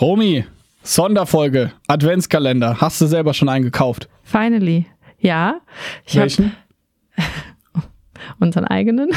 Romy, 0.00 0.44
Sonderfolge, 0.82 1.72
Adventskalender. 1.86 2.80
Hast 2.80 3.00
du 3.00 3.06
selber 3.06 3.34
schon 3.34 3.50
eingekauft? 3.50 4.08
Finally. 4.22 4.86
Ja. 5.18 5.60
Ich 6.06 6.16
Welchen? 6.16 6.52
unseren 8.38 8.64
eigenen. 8.64 9.10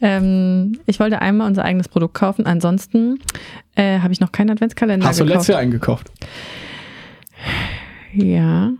Ähm, 0.00 0.78
ich 0.86 1.00
wollte 1.00 1.20
einmal 1.20 1.48
unser 1.48 1.64
eigenes 1.64 1.88
Produkt 1.88 2.14
kaufen. 2.14 2.46
Ansonsten 2.46 3.18
äh, 3.74 3.98
habe 3.98 4.12
ich 4.12 4.20
noch 4.20 4.30
keinen 4.30 4.50
Adventskalender 4.50 5.06
Hast 5.06 5.18
du 5.18 5.24
gekauft. 5.24 5.38
letztes 5.38 5.52
Jahr 5.52 5.60
eingekauft? 5.60 6.12
Ja. 8.12 8.72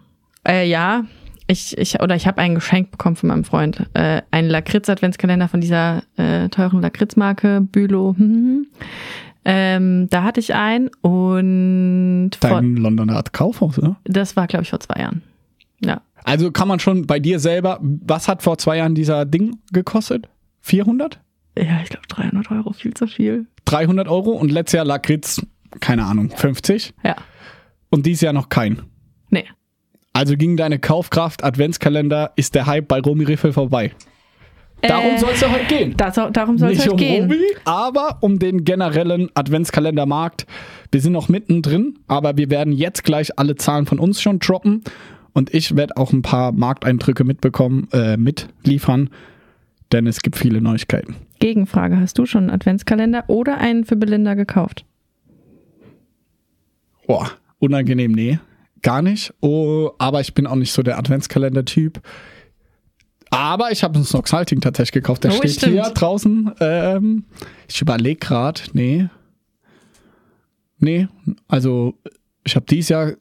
Äh, 0.46 0.68
ja. 0.68 1.04
Ich, 1.46 1.76
ich, 1.76 2.00
oder 2.00 2.14
ich 2.14 2.26
habe 2.26 2.40
ein 2.40 2.54
Geschenk 2.54 2.92
bekommen 2.92 3.16
von 3.16 3.28
meinem 3.28 3.44
Freund. 3.44 3.86
Äh, 3.94 4.22
einen 4.30 4.48
Lakritz-Adventskalender 4.48 5.48
von 5.48 5.60
dieser 5.60 6.02
äh, 6.16 6.48
teuren 6.48 6.80
Lakritz-Marke, 6.80 7.60
Bülow. 7.60 8.14
Ähm, 9.44 10.08
da 10.10 10.22
hatte 10.22 10.40
ich 10.40 10.54
einen 10.54 10.88
und 11.02 12.30
Dein 12.40 12.76
Londoner 12.76 13.16
Art 13.16 13.32
Kaufhaus, 13.32 13.78
oder? 13.78 13.96
das 14.04 14.36
war, 14.36 14.46
glaube 14.46 14.62
ich, 14.62 14.70
vor 14.70 14.80
zwei 14.80 15.00
Jahren. 15.00 15.22
Ja. 15.84 16.00
Also 16.24 16.50
kann 16.50 16.68
man 16.68 16.80
schon 16.80 17.06
bei 17.06 17.20
dir 17.20 17.38
selber, 17.38 17.78
was 17.82 18.28
hat 18.28 18.42
vor 18.42 18.56
zwei 18.58 18.78
Jahren 18.78 18.94
dieser 18.94 19.26
Ding 19.26 19.58
gekostet? 19.72 20.28
400? 20.62 21.20
Ja, 21.58 21.80
ich 21.82 21.90
glaube 21.90 22.06
300 22.08 22.50
Euro, 22.50 22.72
viel 22.72 22.94
zu 22.94 23.06
viel. 23.06 23.46
300 23.66 24.08
Euro 24.08 24.30
und 24.30 24.50
letztes 24.50 24.78
Jahr 24.78 24.86
Lakritz, 24.86 25.44
keine 25.80 26.04
Ahnung, 26.06 26.30
50 26.30 26.94
Ja. 27.04 27.16
und 27.90 28.06
dieses 28.06 28.22
Jahr 28.22 28.32
noch 28.32 28.48
kein. 28.48 28.80
Nee. 29.30 29.44
Also 30.14 30.36
ging 30.36 30.56
deine 30.56 30.78
Kaufkraft 30.78 31.44
Adventskalender, 31.44 32.32
ist 32.36 32.54
der 32.54 32.66
Hype 32.66 32.88
bei 32.88 33.00
Romy 33.00 33.24
Riffel 33.24 33.52
vorbei. 33.52 33.92
Darum 34.88 35.14
Äh, 35.14 35.18
soll 35.18 35.30
es 35.32 35.40
ja 35.40 35.50
heute 35.50 35.64
gehen. 35.66 35.94
Das, 35.96 36.14
darum 36.14 36.58
soll 36.58 36.70
es 36.70 36.78
Nicht 36.78 36.82
halt 36.82 36.92
um 36.92 36.96
gehen. 36.98 37.24
Romy, 37.30 37.42
aber 37.64 38.18
um 38.20 38.38
den 38.38 38.64
generellen 38.64 39.30
Adventskalendermarkt. 39.34 40.46
Wir 40.92 41.00
sind 41.00 41.12
noch 41.12 41.28
mittendrin, 41.28 41.98
aber 42.06 42.36
wir 42.36 42.50
werden 42.50 42.72
jetzt 42.72 43.04
gleich 43.04 43.38
alle 43.38 43.56
Zahlen 43.56 43.86
von 43.86 43.98
uns 43.98 44.20
schon 44.22 44.38
droppen 44.38 44.82
und 45.32 45.52
ich 45.52 45.76
werde 45.76 45.96
auch 45.96 46.12
ein 46.12 46.22
paar 46.22 46.52
Markteindrücke 46.52 47.24
mitbekommen, 47.24 47.88
äh, 47.92 48.16
mitliefern, 48.16 49.10
denn 49.92 50.06
es 50.06 50.20
gibt 50.20 50.36
viele 50.36 50.60
Neuigkeiten. 50.60 51.16
Gegenfrage, 51.40 51.98
hast 51.98 52.16
du 52.18 52.26
schon 52.26 52.44
einen 52.44 52.50
Adventskalender 52.50 53.24
oder 53.26 53.58
einen 53.58 53.84
für 53.84 53.96
Belinda 53.96 54.34
gekauft? 54.34 54.84
Boah, 57.06 57.30
unangenehm, 57.58 58.12
nee, 58.12 58.38
gar 58.82 59.02
nicht. 59.02 59.34
Oh, 59.40 59.90
aber 59.98 60.20
ich 60.20 60.32
bin 60.34 60.46
auch 60.46 60.54
nicht 60.56 60.72
so 60.72 60.82
der 60.82 60.98
Adventskalender-Typ. 60.98 62.00
Aber 63.34 63.72
ich 63.72 63.82
habe 63.82 63.94
einen 63.96 64.04
Snoxhalting 64.04 64.60
tatsächlich 64.60 64.92
gekauft. 64.92 65.24
Der 65.24 65.32
Oh, 65.32 65.36
steht 65.36 65.52
stimmt. 65.52 65.72
hier 65.72 65.82
draußen. 65.82 66.52
Ähm, 66.60 67.24
ich 67.68 67.80
überlege 67.80 68.18
gerade, 68.20 68.60
nee. 68.72 69.08
Nee, 70.78 71.08
also 71.48 71.94
ich 72.44 72.56
habe 72.56 72.66
dieses 72.66 72.90
Jahr, 72.90 73.12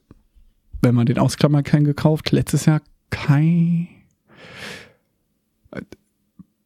wenn 0.81 0.95
man 0.95 1.05
den 1.05 1.17
ausklammern 1.19 1.63
kann, 1.63 1.83
gekauft. 1.83 2.31
Letztes 2.31 2.65
Jahr 2.65 2.81
kein. 3.09 3.87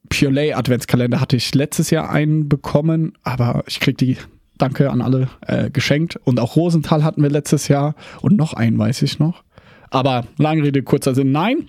Purelay 0.09 0.53
Adventskalender 0.53 1.19
hatte 1.19 1.35
ich 1.35 1.53
letztes 1.53 1.89
Jahr 1.89 2.09
einen 2.09 2.47
bekommen, 2.47 3.13
aber 3.23 3.63
ich 3.67 3.79
krieg 3.81 3.97
die, 3.97 4.17
danke 4.57 4.89
an 4.89 5.01
alle, 5.01 5.27
äh, 5.45 5.69
geschenkt. 5.69 6.15
Und 6.23 6.39
auch 6.39 6.55
Rosenthal 6.55 7.03
hatten 7.03 7.21
wir 7.21 7.29
letztes 7.29 7.67
Jahr 7.67 7.93
und 8.21 8.37
noch 8.37 8.53
einen 8.53 8.77
weiß 8.77 9.01
ich 9.01 9.19
noch. 9.19 9.43
Aber 9.89 10.25
lange 10.37 10.63
Rede, 10.63 10.81
kurzer 10.83 11.13
Sinn, 11.13 11.31
nein. 11.31 11.67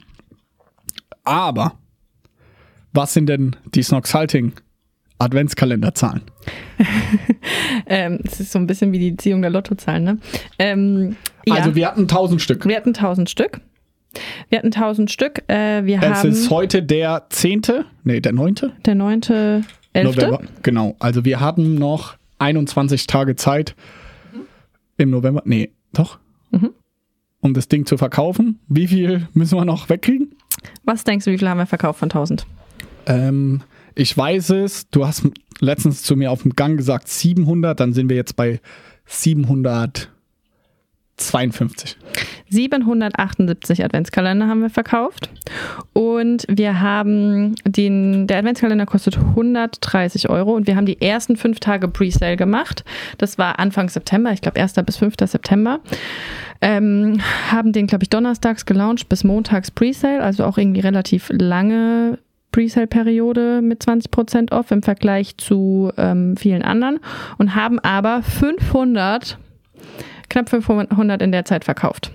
Aber 1.29 1.75
was 2.95 3.13
sind 3.13 3.27
denn 3.29 3.55
die 3.75 3.83
Snoxhalting 3.83 4.53
Adventskalenderzahlen? 5.19 6.23
Ähm, 7.87 8.21
es 8.25 8.39
ist 8.41 8.53
so 8.53 8.59
ein 8.59 8.67
bisschen 8.67 8.93
wie 8.93 8.99
die 8.99 9.17
Ziehung 9.17 9.41
der 9.41 9.51
Lottozahlen, 9.51 10.05
ne? 10.05 10.19
Ähm, 10.59 11.17
ja. 11.47 11.55
Also 11.55 11.75
wir 11.75 11.87
hatten 11.87 12.03
1000 12.03 12.43
Stück. 12.43 12.67
wir 12.67 12.77
hatten 12.77 12.91
1000 12.95 13.31
Stück. 13.31 13.61
Wir 14.51 14.59
hatten 14.59 14.73
1000 14.73 15.11
Stück. 15.11 15.43
Äh, 15.49 15.85
wir 15.87 16.03
Es 16.03 16.19
haben 16.19 16.31
ist 16.31 16.51
heute 16.51 16.83
der 16.83 17.27
10., 17.31 17.63
nee, 18.05 18.21
der 18.21 18.33
9. 18.33 18.57
der 18.85 18.95
9. 18.95 19.23
11. 19.95 20.17
November. 20.17 20.41
Genau, 20.63 20.97
also 20.99 21.25
wir 21.25 21.41
haben 21.41 21.77
noch 21.77 22.17
21 22.39 23.07
Tage 23.07 23.37
Zeit 23.37 23.75
im 24.99 25.11
November. 25.11 25.43
Nee, 25.47 25.71
doch. 25.93 26.19
Mhm. 26.51 26.71
Um 27.41 27.55
das 27.55 27.69
Ding 27.69 27.87
zu 27.87 27.97
verkaufen. 27.97 28.61
Wie 28.69 28.87
viel 28.87 29.29
müssen 29.33 29.57
wir 29.57 29.65
noch 29.65 29.89
wegkriegen? 29.89 30.35
Was 30.85 31.05
denkst 31.05 31.25
du, 31.25 31.31
wie 31.31 31.39
viel 31.39 31.49
haben 31.49 31.59
wir 31.59 31.67
verkauft 31.67 32.01
von 32.01 32.09
1000? 32.09 32.47
Ähm, 33.07 33.63
ich 33.95 34.15
weiß 34.17 34.51
es. 34.51 34.89
Du 34.91 35.07
hast 35.07 35.23
letztens 35.61 36.03
zu 36.03 36.17
mir 36.17 36.31
auf 36.31 36.43
dem 36.43 36.55
Gang 36.57 36.77
gesagt 36.77 37.09
700. 37.09 37.81
Dann 37.81 37.93
sind 37.93 38.09
wir 38.09 38.17
jetzt 38.17 38.37
bei 38.37 38.61
752. 39.07 41.97
778 42.51 43.85
Adventskalender 43.85 44.49
haben 44.49 44.63
wir 44.63 44.71
verkauft. 44.71 45.31
Und 45.93 46.47
wir 46.49 46.81
haben 46.81 47.55
den, 47.65 48.27
der 48.27 48.39
Adventskalender 48.39 48.87
kostet 48.87 49.19
130 49.19 50.29
Euro 50.29 50.55
und 50.55 50.67
wir 50.67 50.77
haben 50.77 50.87
die 50.87 51.01
ersten 51.01 51.37
fünf 51.37 51.61
Tage 51.61 51.89
Presale 51.89 52.37
gemacht. 52.37 52.85
Das 53.19 53.39
war 53.39 53.59
Anfang 53.59 53.89
September, 53.89 54.33
ich 54.33 54.41
glaube 54.41 54.61
1. 54.61 54.75
bis 54.87 54.97
5. 54.97 55.15
September. 55.25 55.81
Ähm, 56.61 57.21
haben 57.51 57.73
den, 57.73 57.87
glaube 57.87 58.03
ich, 58.03 58.11
donnerstags 58.11 58.67
gelauncht 58.67 59.09
bis 59.09 59.23
montags 59.23 59.71
Presale, 59.71 60.23
also 60.23 60.45
auch 60.45 60.59
irgendwie 60.59 60.81
relativ 60.81 61.31
lange 61.33 62.19
Presale-Periode 62.51 63.61
mit 63.63 63.83
20% 63.83 64.53
off 64.53 64.71
im 64.71 64.83
Vergleich 64.83 65.37
zu 65.37 65.93
ähm, 65.97 66.37
vielen 66.37 66.63
anderen 66.63 66.99
und 67.37 67.55
haben 67.55 67.79
aber 67.79 68.23
500 68.23 69.39
knapp 70.39 70.49
500 70.51 71.23
in 71.23 71.33
der 71.33 71.45
Zeit 71.45 71.65
verkauft, 71.65 72.13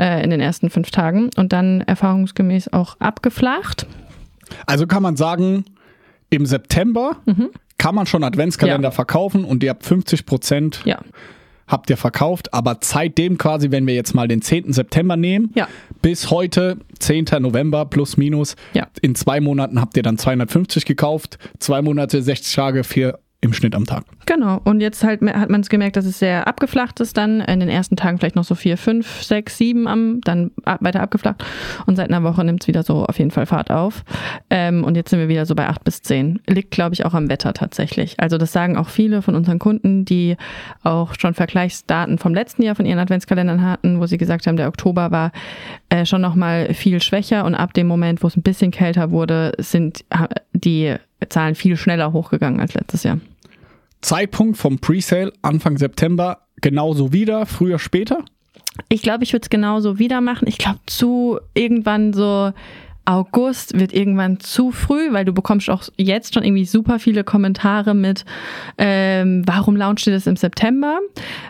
äh, 0.00 0.22
in 0.24 0.30
den 0.30 0.40
ersten 0.40 0.70
fünf 0.70 0.90
Tagen 0.90 1.30
und 1.36 1.52
dann 1.52 1.82
erfahrungsgemäß 1.82 2.72
auch 2.72 2.96
abgeflacht. 2.98 3.86
Also 4.66 4.86
kann 4.86 5.02
man 5.02 5.16
sagen, 5.16 5.64
im 6.30 6.46
September 6.46 7.16
kann 7.76 7.94
man 7.94 8.06
schon 8.06 8.24
Adventskalender 8.24 8.88
Ja. 8.88 8.92
verkaufen 8.92 9.44
und 9.44 9.62
ihr 9.62 9.70
habt 9.70 9.84
50 9.84 10.24
Prozent 10.26 10.82
Ja, 10.84 10.98
habt 11.66 11.90
ihr 11.90 11.98
verkauft, 11.98 12.54
aber 12.54 12.78
seitdem 12.80 13.36
quasi, 13.36 13.70
wenn 13.70 13.86
wir 13.86 13.94
jetzt 13.94 14.14
mal 14.14 14.26
den 14.28 14.40
10. 14.40 14.72
September 14.72 15.16
nehmen, 15.16 15.50
Ja. 15.54 15.68
bis 16.00 16.30
heute, 16.30 16.78
10. 16.98 17.40
November 17.40 17.84
plus 17.84 18.16
minus, 18.16 18.56
in 19.02 19.14
zwei 19.14 19.40
Monaten 19.40 19.78
habt 19.80 19.96
ihr 19.98 20.02
dann 20.02 20.16
250 20.16 20.86
gekauft, 20.86 21.38
zwei 21.58 21.82
Monate, 21.82 22.22
60 22.22 22.54
Tage, 22.54 22.84
vier 22.84 23.18
im 23.40 23.52
Schnitt 23.52 23.76
am 23.76 23.84
Tag. 23.84 24.04
genau. 24.26 24.60
Und 24.64 24.80
jetzt 24.80 25.04
halt 25.04 25.22
hat 25.22 25.48
man 25.48 25.60
es 25.60 25.68
gemerkt, 25.68 25.96
dass 25.96 26.04
es 26.06 26.18
sehr 26.18 26.48
abgeflacht 26.48 26.98
ist 26.98 27.16
dann. 27.16 27.40
In 27.40 27.60
den 27.60 27.68
ersten 27.68 27.94
Tagen 27.94 28.18
vielleicht 28.18 28.34
noch 28.34 28.44
so 28.44 28.56
vier, 28.56 28.76
fünf, 28.76 29.22
sechs, 29.22 29.56
sieben 29.56 29.86
am, 29.86 30.20
dann 30.22 30.50
weiter 30.64 31.00
abgeflacht. 31.00 31.44
Und 31.86 31.94
seit 31.94 32.08
einer 32.08 32.24
Woche 32.24 32.42
nimmt 32.44 32.62
es 32.62 32.68
wieder 32.68 32.82
so 32.82 33.04
auf 33.04 33.16
jeden 33.18 33.30
Fall 33.30 33.46
Fahrt 33.46 33.70
auf. 33.70 34.02
Ähm, 34.50 34.82
und 34.82 34.96
jetzt 34.96 35.10
sind 35.10 35.20
wir 35.20 35.28
wieder 35.28 35.46
so 35.46 35.54
bei 35.54 35.68
acht 35.68 35.84
bis 35.84 36.02
zehn. 36.02 36.40
Liegt, 36.48 36.72
glaube 36.72 36.94
ich, 36.94 37.04
auch 37.04 37.14
am 37.14 37.30
Wetter 37.30 37.52
tatsächlich. 37.52 38.18
Also 38.18 38.38
das 38.38 38.52
sagen 38.52 38.76
auch 38.76 38.88
viele 38.88 39.22
von 39.22 39.36
unseren 39.36 39.60
Kunden, 39.60 40.04
die 40.04 40.36
auch 40.82 41.14
schon 41.18 41.34
Vergleichsdaten 41.34 42.18
vom 42.18 42.34
letzten 42.34 42.62
Jahr 42.62 42.74
von 42.74 42.86
ihren 42.86 42.98
Adventskalendern 42.98 43.62
hatten, 43.62 44.00
wo 44.00 44.06
sie 44.06 44.18
gesagt 44.18 44.48
haben, 44.48 44.56
der 44.56 44.66
Oktober 44.66 45.12
war 45.12 45.30
äh, 45.90 46.04
schon 46.04 46.20
nochmal 46.20 46.74
viel 46.74 47.00
schwächer 47.00 47.44
und 47.44 47.54
ab 47.54 47.72
dem 47.72 47.86
Moment, 47.86 48.24
wo 48.24 48.26
es 48.26 48.36
ein 48.36 48.42
bisschen 48.42 48.72
kälter 48.72 49.12
wurde, 49.12 49.52
sind 49.58 50.04
die 50.52 50.96
Zahlen 51.28 51.54
viel 51.54 51.76
schneller 51.76 52.12
hochgegangen 52.12 52.60
als 52.60 52.74
letztes 52.74 53.02
Jahr. 53.02 53.20
Zeitpunkt 54.00 54.56
vom 54.56 54.78
Presale 54.78 55.32
Anfang 55.42 55.76
September 55.76 56.42
genauso 56.60 57.12
wieder, 57.12 57.46
früher, 57.46 57.78
später. 57.78 58.24
Ich 58.88 59.02
glaube, 59.02 59.24
ich 59.24 59.32
würde 59.32 59.44
es 59.44 59.50
genauso 59.50 59.98
wieder 59.98 60.20
machen. 60.20 60.46
Ich 60.46 60.58
glaube, 60.58 60.78
zu 60.86 61.40
irgendwann 61.54 62.12
so 62.12 62.52
August 63.08 63.78
wird 63.78 63.94
irgendwann 63.94 64.38
zu 64.38 64.70
früh, 64.70 65.12
weil 65.12 65.24
du 65.24 65.32
bekommst 65.32 65.70
auch 65.70 65.84
jetzt 65.96 66.34
schon 66.34 66.44
irgendwie 66.44 66.66
super 66.66 66.98
viele 66.98 67.24
Kommentare 67.24 67.94
mit, 67.94 68.26
ähm, 68.76 69.42
warum 69.46 69.76
launcht 69.76 70.06
ihr 70.06 70.12
das 70.12 70.26
im 70.26 70.36
September? 70.36 70.98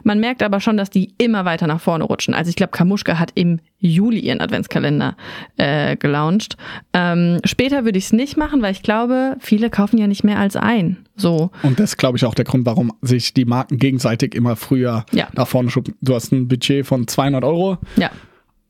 Man 0.05 0.21
merkt 0.21 0.45
aber 0.45 0.61
schon, 0.61 0.77
dass 0.77 0.89
die 0.89 1.15
immer 1.19 1.45
weiter 1.45 1.67
nach 1.67 1.81
vorne 1.81 2.05
rutschen. 2.05 2.33
Also 2.33 2.49
ich 2.51 2.55
glaube, 2.55 2.71
Kamuschka 2.71 3.19
hat 3.19 3.33
im 3.35 3.59
Juli 3.81 4.21
ihren 4.21 4.41
Adventskalender 4.41 5.17
äh, 5.57 5.97
gelauncht. 5.97 6.57
Ähm, 6.93 7.41
später 7.45 7.85
würde 7.85 7.99
ich 7.99 8.05
es 8.05 8.13
nicht 8.13 8.37
machen, 8.37 8.63
weil 8.63 8.71
ich 8.73 8.83
glaube, 8.83 9.37
viele 9.41 9.69
kaufen 9.69 9.99
ja 9.99 10.07
nicht 10.07 10.23
mehr 10.23 10.39
als 10.39 10.55
ein. 10.55 10.99
So. 11.17 11.51
Und 11.65 11.81
das 11.81 11.91
ist, 11.91 11.97
glaube 11.97 12.17
ich, 12.19 12.25
auch 12.25 12.35
der 12.35 12.45
Grund, 12.45 12.67
warum 12.67 12.93
sich 13.03 13.35
die 13.35 13.45
Marken 13.45 13.79
gegenseitig 13.79 14.37
immer 14.37 14.55
früher 14.55 15.05
Ja. 15.13 15.27
nach 15.35 15.49
vorne 15.49 15.71
schuppen. 15.71 15.95
Du 16.03 16.15
hast 16.15 16.31
ein 16.31 16.47
Budget 16.47 16.87
von 16.87 17.09
200 17.09 17.43
Euro, 17.43 17.79
Ja. 17.97 18.11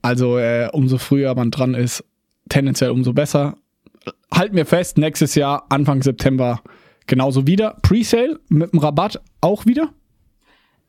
also 0.01 0.39
äh, 0.39 0.69
umso 0.73 0.97
früher 0.97 1.35
man 1.35 1.51
dran 1.51 1.75
ist, 1.75 2.03
tendenziell 2.49 2.91
umso 2.91 3.13
besser. 3.13 3.57
Halten 4.33 4.57
wir 4.57 4.67
fest, 4.67 4.99
nächstes 4.99 5.35
Jahr, 5.35 5.67
Anfang 5.69 6.03
September, 6.03 6.61
genauso 7.07 7.47
wieder. 7.47 7.77
Presale 7.83 8.41
mit 8.49 8.73
dem 8.73 8.79
Rabatt 8.79 9.21
auch 9.41 9.67
wieder. 9.67 9.91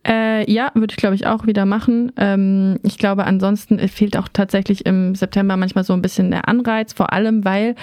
Äh, 0.07 0.49
ja, 0.49 0.71
würde 0.75 0.91
ich 0.91 0.97
glaube 0.97 1.15
ich 1.15 1.27
auch 1.27 1.45
wieder 1.45 1.65
machen. 1.65 2.11
Ähm, 2.17 2.79
ich 2.83 2.97
glaube, 2.97 3.25
ansonsten 3.25 3.79
fehlt 3.89 4.15
auch 4.15 4.29
tatsächlich 4.31 4.85
im 4.85 5.13
September 5.15 5.57
manchmal 5.57 5.83
so 5.83 5.93
ein 5.93 6.01
bisschen 6.01 6.31
der 6.31 6.47
Anreiz, 6.47 6.93
vor 6.93 7.11
allem 7.11 7.43
weil, 7.43 7.75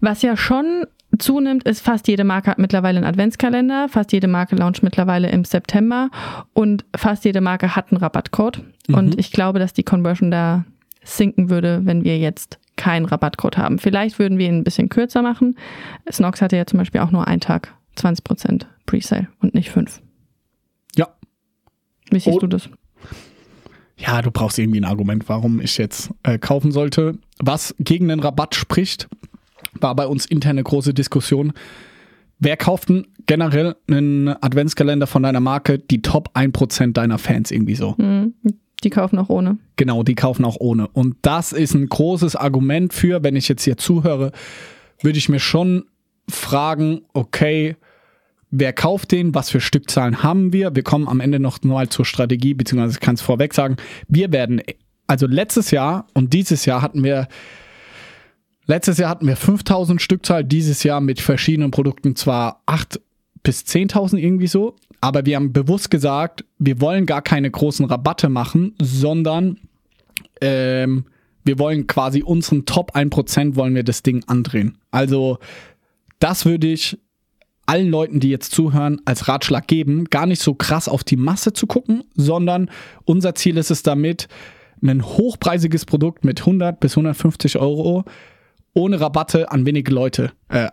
was 0.00 0.22
ja 0.22 0.36
schon 0.36 0.84
zunimmt, 1.18 1.64
ist 1.64 1.80
fast 1.80 2.08
jede 2.08 2.24
Marke 2.24 2.50
hat 2.50 2.58
mittlerweile 2.58 2.98
einen 2.98 3.06
Adventskalender, 3.06 3.88
fast 3.88 4.12
jede 4.12 4.28
Marke 4.28 4.56
launcht 4.56 4.82
mittlerweile 4.82 5.30
im 5.30 5.44
September 5.44 6.10
und 6.52 6.84
fast 6.96 7.24
jede 7.24 7.40
Marke 7.40 7.76
hat 7.76 7.90
einen 7.90 7.98
Rabattcode. 7.98 8.62
Mhm. 8.88 8.94
Und 8.94 9.18
ich 9.18 9.30
glaube, 9.30 9.58
dass 9.58 9.72
die 9.72 9.84
Conversion 9.84 10.30
da 10.30 10.64
sinken 11.04 11.48
würde, 11.48 11.80
wenn 11.84 12.04
wir 12.04 12.18
jetzt 12.18 12.58
keinen 12.76 13.06
Rabattcode 13.06 13.58
haben. 13.58 13.78
Vielleicht 13.78 14.18
würden 14.18 14.38
wir 14.38 14.46
ihn 14.46 14.58
ein 14.58 14.64
bisschen 14.64 14.88
kürzer 14.88 15.22
machen. 15.22 15.56
Snox 16.10 16.42
hatte 16.42 16.56
ja 16.56 16.66
zum 16.66 16.78
Beispiel 16.78 17.00
auch 17.00 17.10
nur 17.10 17.26
einen 17.26 17.40
Tag 17.40 17.74
20% 17.96 18.66
Presale 18.84 19.28
und 19.40 19.54
nicht 19.54 19.70
fünf. 19.70 20.00
Ja. 20.96 21.08
Wie 22.10 22.20
siehst 22.20 22.36
oh. 22.36 22.40
du 22.40 22.46
das? 22.46 22.68
Ja, 23.98 24.20
du 24.20 24.30
brauchst 24.30 24.58
irgendwie 24.58 24.80
ein 24.80 24.84
Argument, 24.84 25.28
warum 25.28 25.60
ich 25.60 25.78
jetzt 25.78 26.10
äh, 26.22 26.38
kaufen 26.38 26.70
sollte. 26.70 27.18
Was 27.38 27.74
gegen 27.78 28.08
den 28.08 28.20
Rabatt 28.20 28.54
spricht, 28.54 29.08
war 29.80 29.94
bei 29.94 30.06
uns 30.06 30.26
interne 30.26 30.62
große 30.62 30.92
Diskussion. 30.92 31.52
Wer 32.38 32.58
kauft 32.58 32.90
denn 32.90 33.06
generell 33.24 33.76
einen 33.88 34.28
Adventskalender 34.28 35.06
von 35.06 35.22
deiner 35.22 35.40
Marke? 35.40 35.78
Die 35.78 36.02
Top 36.02 36.30
1% 36.34 36.92
deiner 36.92 37.18
Fans 37.18 37.50
irgendwie 37.50 37.74
so. 37.74 37.94
Mhm. 37.96 38.34
Die 38.84 38.90
kaufen 38.90 39.18
auch 39.18 39.28
ohne. 39.28 39.58
Genau, 39.76 40.02
die 40.02 40.14
kaufen 40.14 40.44
auch 40.44 40.56
ohne. 40.58 40.88
Und 40.88 41.16
das 41.22 41.52
ist 41.52 41.74
ein 41.74 41.88
großes 41.88 42.36
Argument 42.36 42.92
für, 42.92 43.22
wenn 43.22 43.36
ich 43.36 43.48
jetzt 43.48 43.64
hier 43.64 43.76
zuhöre, 43.76 44.32
würde 45.00 45.18
ich 45.18 45.28
mir 45.28 45.40
schon 45.40 45.84
fragen, 46.28 47.02
okay, 47.12 47.76
wer 48.50 48.72
kauft 48.72 49.12
den, 49.12 49.34
was 49.34 49.50
für 49.50 49.60
Stückzahlen 49.60 50.22
haben 50.22 50.52
wir? 50.52 50.74
Wir 50.74 50.82
kommen 50.82 51.08
am 51.08 51.20
Ende 51.20 51.40
noch 51.40 51.62
mal 51.62 51.88
zur 51.88 52.04
Strategie, 52.04 52.54
beziehungsweise 52.54 52.94
ich 52.94 53.00
kann 53.00 53.14
es 53.14 53.22
vorweg 53.22 53.54
sagen, 53.54 53.76
wir 54.08 54.32
werden, 54.32 54.62
also 55.06 55.26
letztes 55.26 55.70
Jahr 55.70 56.06
und 56.14 56.32
dieses 56.32 56.64
Jahr 56.64 56.82
hatten 56.82 57.02
wir, 57.04 57.28
letztes 58.66 58.98
Jahr 58.98 59.10
hatten 59.10 59.26
wir 59.26 59.36
5000 59.36 60.00
Stückzahl, 60.00 60.44
dieses 60.44 60.82
Jahr 60.82 61.00
mit 61.00 61.20
verschiedenen 61.20 61.70
Produkten 61.70 62.16
zwar 62.16 62.62
8 62.66 63.00
bis 63.42 63.62
10.000 63.62 64.16
irgendwie 64.18 64.48
so, 64.48 64.76
aber 65.00 65.26
wir 65.26 65.36
haben 65.36 65.52
bewusst 65.52 65.90
gesagt, 65.90 66.44
wir 66.58 66.80
wollen 66.80 67.06
gar 67.06 67.22
keine 67.22 67.50
großen 67.50 67.86
Rabatte 67.86 68.28
machen, 68.28 68.74
sondern 68.80 69.58
ähm, 70.40 71.06
wir 71.44 71.58
wollen 71.58 71.86
quasi 71.86 72.22
unseren 72.22 72.66
Top 72.66 72.96
1% 72.96 73.56
wollen 73.56 73.74
wir 73.74 73.84
das 73.84 74.02
Ding 74.02 74.24
andrehen. 74.26 74.78
Also 74.90 75.38
das 76.18 76.44
würde 76.44 76.66
ich 76.66 76.98
allen 77.66 77.88
Leuten, 77.88 78.20
die 78.20 78.30
jetzt 78.30 78.52
zuhören, 78.52 79.00
als 79.04 79.28
Ratschlag 79.28 79.66
geben, 79.66 80.04
gar 80.04 80.26
nicht 80.26 80.40
so 80.40 80.54
krass 80.54 80.88
auf 80.88 81.04
die 81.04 81.16
Masse 81.16 81.52
zu 81.52 81.66
gucken, 81.66 82.04
sondern 82.14 82.70
unser 83.04 83.34
Ziel 83.34 83.56
ist 83.56 83.70
es 83.70 83.82
damit, 83.82 84.28
ein 84.82 85.04
hochpreisiges 85.04 85.84
Produkt 85.84 86.24
mit 86.24 86.40
100 86.40 86.78
bis 86.78 86.92
150 86.92 87.58
Euro 87.58 88.04
ohne 88.74 89.00
Rabatte 89.00 89.50
an 89.50 89.66
wenige 89.66 89.90
Leute 89.92 90.32
äh, 90.48 90.68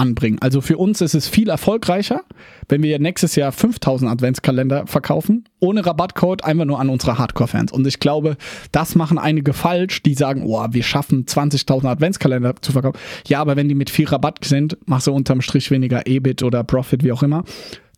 anbringen. 0.00 0.38
Also 0.40 0.60
für 0.60 0.78
uns 0.78 1.00
ist 1.00 1.14
es 1.14 1.28
viel 1.28 1.50
erfolgreicher, 1.50 2.22
wenn 2.68 2.82
wir 2.82 2.98
nächstes 2.98 3.36
Jahr 3.36 3.52
5000 3.52 4.10
Adventskalender 4.10 4.86
verkaufen, 4.86 5.44
ohne 5.60 5.84
Rabattcode, 5.84 6.42
einfach 6.42 6.64
nur 6.64 6.80
an 6.80 6.88
unsere 6.88 7.18
Hardcore-Fans. 7.18 7.70
Und 7.70 7.86
ich 7.86 8.00
glaube, 8.00 8.36
das 8.72 8.94
machen 8.94 9.18
einige 9.18 9.52
falsch, 9.52 10.02
die 10.02 10.14
sagen, 10.14 10.42
oh, 10.46 10.66
wir 10.70 10.82
schaffen 10.82 11.26
20.000 11.26 11.86
Adventskalender 11.86 12.56
zu 12.60 12.72
verkaufen. 12.72 12.98
Ja, 13.26 13.40
aber 13.40 13.56
wenn 13.56 13.68
die 13.68 13.74
mit 13.74 13.90
viel 13.90 14.08
Rabatt 14.08 14.44
sind, 14.44 14.78
machst 14.86 15.06
du 15.06 15.12
unterm 15.12 15.42
Strich 15.42 15.70
weniger 15.70 16.06
EBIT 16.06 16.42
oder 16.42 16.64
Profit, 16.64 17.04
wie 17.04 17.12
auch 17.12 17.22
immer. 17.22 17.44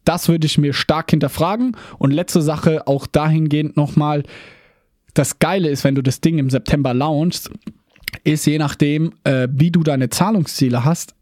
Das 0.04 0.28
würde 0.28 0.46
ich 0.46 0.58
mir 0.58 0.72
stark 0.72 1.10
hinterfragen. 1.10 1.76
Und 1.98 2.10
letzte 2.10 2.42
Sache, 2.42 2.88
auch 2.88 3.06
dahingehend 3.06 3.76
nochmal, 3.76 4.24
das 5.14 5.38
Geile 5.38 5.68
ist, 5.68 5.84
wenn 5.84 5.94
du 5.94 6.02
das 6.02 6.20
Ding 6.20 6.38
im 6.38 6.50
September 6.50 6.94
launchst, 6.94 7.50
ist 8.24 8.46
je 8.46 8.58
nachdem, 8.58 9.12
äh, 9.24 9.46
wie 9.52 9.70
du 9.70 9.82
deine 9.82 10.08
Zahlungsziele 10.08 10.84
hast, 10.84 11.14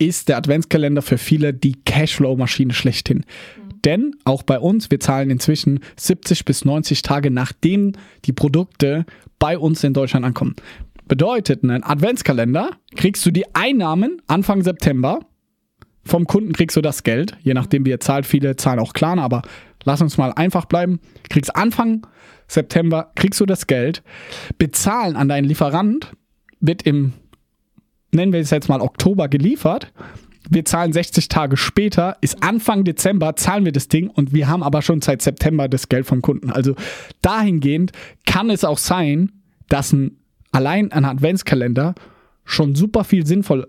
ist 0.00 0.28
der 0.28 0.38
Adventskalender 0.38 1.02
für 1.02 1.18
viele 1.18 1.52
die 1.52 1.76
Cashflow-Maschine 1.84 2.72
schlechthin. 2.72 3.18
Mhm. 3.18 3.82
Denn 3.84 4.16
auch 4.24 4.42
bei 4.42 4.58
uns, 4.58 4.90
wir 4.90 4.98
zahlen 4.98 5.30
inzwischen 5.30 5.80
70 5.96 6.44
bis 6.44 6.64
90 6.64 7.02
Tage, 7.02 7.30
nachdem 7.30 7.92
die 8.24 8.32
Produkte 8.32 9.04
bei 9.38 9.58
uns 9.58 9.84
in 9.84 9.94
Deutschland 9.94 10.24
ankommen. 10.24 10.56
Bedeutet, 11.06 11.64
einen 11.64 11.82
Adventskalender 11.82 12.70
kriegst 12.96 13.24
du 13.26 13.30
die 13.30 13.54
Einnahmen 13.54 14.22
Anfang 14.26 14.62
September. 14.62 15.20
Vom 16.04 16.26
Kunden 16.26 16.52
kriegst 16.52 16.76
du 16.76 16.80
das 16.80 17.02
Geld, 17.02 17.36
je 17.42 17.52
nachdem 17.52 17.84
wie 17.84 17.90
er 17.90 18.00
zahlt. 18.00 18.26
Viele 18.26 18.56
zahlen 18.56 18.80
auch 18.80 18.94
Klarna, 18.94 19.22
aber 19.22 19.42
lass 19.84 20.00
uns 20.00 20.16
mal 20.16 20.32
einfach 20.32 20.64
bleiben. 20.64 21.00
Kriegst 21.28 21.54
Anfang 21.54 22.06
September, 22.48 23.12
kriegst 23.16 23.40
du 23.40 23.46
das 23.46 23.66
Geld. 23.66 24.02
Bezahlen 24.56 25.16
an 25.16 25.28
deinen 25.28 25.44
Lieferant 25.44 26.12
wird 26.60 26.82
im 26.82 27.12
nennen 28.12 28.32
wir 28.32 28.40
es 28.40 28.50
jetzt 28.50 28.68
mal 28.68 28.80
Oktober 28.80 29.28
geliefert. 29.28 29.92
Wir 30.48 30.64
zahlen 30.64 30.92
60 30.92 31.28
Tage 31.28 31.56
später, 31.56 32.16
ist 32.22 32.42
Anfang 32.42 32.84
Dezember, 32.84 33.36
zahlen 33.36 33.64
wir 33.64 33.72
das 33.72 33.88
Ding 33.88 34.08
und 34.08 34.32
wir 34.32 34.48
haben 34.48 34.62
aber 34.62 34.82
schon 34.82 35.00
seit 35.00 35.22
September 35.22 35.68
das 35.68 35.88
Geld 35.88 36.06
vom 36.06 36.22
Kunden. 36.22 36.50
Also 36.50 36.74
dahingehend 37.22 37.92
kann 38.26 38.50
es 38.50 38.64
auch 38.64 38.78
sein, 38.78 39.32
dass 39.68 39.92
ein, 39.92 40.16
allein 40.50 40.90
ein 40.92 41.04
Adventskalender 41.04 41.94
schon 42.44 42.74
super 42.74 43.04
viel 43.04 43.26
sinnvoll 43.26 43.68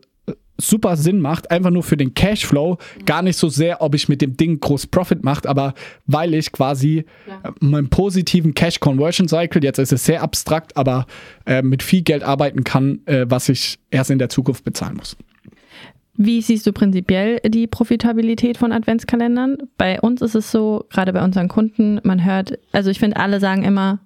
super 0.62 0.96
Sinn 0.98 1.19
macht, 1.19 1.52
einfach 1.52 1.69
nur 1.69 1.84
für 1.84 1.98
den 1.98 2.13
Cashflow, 2.13 2.78
gar 3.06 3.22
nicht 3.22 3.38
so 3.38 3.50
sehr, 3.50 3.81
ob 3.81 3.96
ich 3.96 4.08
mit 4.10 4.22
dem 4.22 4.38
Ding 4.38 4.60
groß 4.60 4.88
Profit 4.88 5.24
mache, 5.24 5.48
aber 5.48 5.74
weil 6.08 6.34
ich 6.34 6.52
quasi 6.52 7.06
ja. 7.28 7.54
meinen 7.60 7.90
positiven 7.90 8.54
Cash 8.54 8.80
Conversion 8.80 9.28
Cycle, 9.28 9.63
jetzt 9.63 9.80
ist 9.80 9.92
es 9.92 10.06
sehr 10.06 10.22
abstrakt, 10.22 10.78
aber 10.78 11.06
äh, 11.46 11.62
mit 11.62 11.84
viel 11.84 12.02
Geld 12.02 12.24
arbeiten 12.24 12.63
kann, 12.63 13.00
äh, 13.06 13.25
was 13.28 13.50
ich 13.50 13.80
erst 13.90 14.12
in 14.12 14.19
der 14.19 14.30
Zukunft 14.30 14.63
bezahlen 14.63 14.98
muss. 14.98 15.18
Wie 16.18 16.42
siehst 16.42 16.68
du 16.68 16.74
prinzipiell 16.74 17.40
die 17.48 17.68
Profitabilität 17.68 18.58
von 18.58 18.72
Adventskalendern? 18.72 19.58
Bei 19.78 20.00
uns 20.02 20.22
ist 20.22 20.36
es 20.36 20.52
so, 20.52 20.86
gerade 20.90 21.13
bei 21.13 21.24
unseren 21.24 21.48
Kunden, 21.48 22.00
man 22.04 22.24
hört, 22.24 22.60
also 22.72 22.92
ich 22.92 23.00
finde, 23.00 23.18
alle 23.18 23.40
sagen 23.40 23.63
immer, 23.63 24.00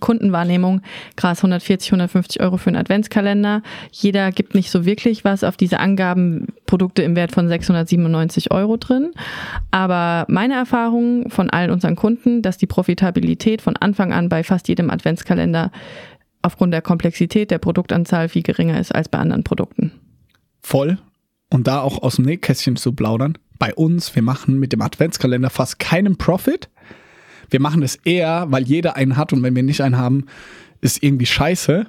Kundenwahrnehmung, 0.00 0.80
krass 1.16 1.38
140, 1.38 1.90
150 1.90 2.42
Euro 2.42 2.56
für 2.56 2.68
einen 2.68 2.76
Adventskalender. 2.76 3.62
Jeder 3.90 4.32
gibt 4.32 4.54
nicht 4.54 4.70
so 4.70 4.84
wirklich 4.84 5.24
was 5.24 5.44
auf 5.44 5.56
diese 5.56 5.80
Angaben, 5.80 6.48
Produkte 6.66 7.02
im 7.02 7.16
Wert 7.16 7.32
von 7.32 7.48
697 7.48 8.50
Euro 8.50 8.76
drin. 8.76 9.12
Aber 9.70 10.26
meine 10.28 10.54
Erfahrung 10.54 11.30
von 11.30 11.50
allen 11.50 11.70
unseren 11.70 11.96
Kunden, 11.96 12.42
dass 12.42 12.58
die 12.58 12.66
Profitabilität 12.66 13.62
von 13.62 13.76
Anfang 13.76 14.12
an 14.12 14.28
bei 14.28 14.42
fast 14.42 14.68
jedem 14.68 14.90
Adventskalender 14.90 15.70
aufgrund 16.42 16.74
der 16.74 16.82
Komplexität 16.82 17.50
der 17.50 17.58
Produktanzahl 17.58 18.28
viel 18.28 18.42
geringer 18.42 18.78
ist 18.78 18.94
als 18.94 19.08
bei 19.08 19.18
anderen 19.18 19.44
Produkten. 19.44 19.92
Voll. 20.60 20.98
Und 21.50 21.66
da 21.66 21.80
auch 21.80 22.02
aus 22.02 22.16
dem 22.16 22.24
Nähkästchen 22.24 22.76
zu 22.76 22.92
plaudern. 22.92 23.38
Bei 23.58 23.74
uns, 23.74 24.14
wir 24.14 24.22
machen 24.22 24.58
mit 24.58 24.72
dem 24.72 24.82
Adventskalender 24.82 25.50
fast 25.50 25.78
keinen 25.78 26.16
Profit 26.16 26.68
wir 27.50 27.60
machen 27.60 27.82
es 27.82 27.96
eher, 27.96 28.46
weil 28.50 28.64
jeder 28.64 28.96
einen 28.96 29.16
hat 29.16 29.32
und 29.32 29.42
wenn 29.42 29.56
wir 29.56 29.62
nicht 29.62 29.80
einen 29.80 29.98
haben, 29.98 30.26
ist 30.80 31.02
irgendwie 31.02 31.26
scheiße. 31.26 31.86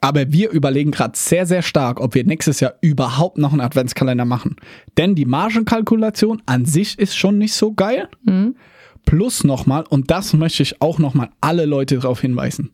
Aber 0.00 0.30
wir 0.30 0.50
überlegen 0.50 0.90
gerade 0.90 1.16
sehr, 1.16 1.46
sehr 1.46 1.62
stark, 1.62 2.00
ob 2.00 2.14
wir 2.14 2.24
nächstes 2.24 2.60
Jahr 2.60 2.74
überhaupt 2.80 3.38
noch 3.38 3.52
einen 3.52 3.60
Adventskalender 3.60 4.24
machen. 4.24 4.56
Denn 4.98 5.14
die 5.14 5.24
Margenkalkulation 5.24 6.42
an 6.46 6.64
sich 6.64 6.98
ist 6.98 7.16
schon 7.16 7.38
nicht 7.38 7.54
so 7.54 7.72
geil. 7.72 8.08
Mhm. 8.24 8.56
Plus 9.04 9.44
nochmal, 9.44 9.84
und 9.88 10.10
das 10.10 10.32
möchte 10.32 10.62
ich 10.62 10.80
auch 10.82 10.98
nochmal 10.98 11.30
alle 11.40 11.64
Leute 11.64 11.96
darauf 11.96 12.20
hinweisen, 12.20 12.72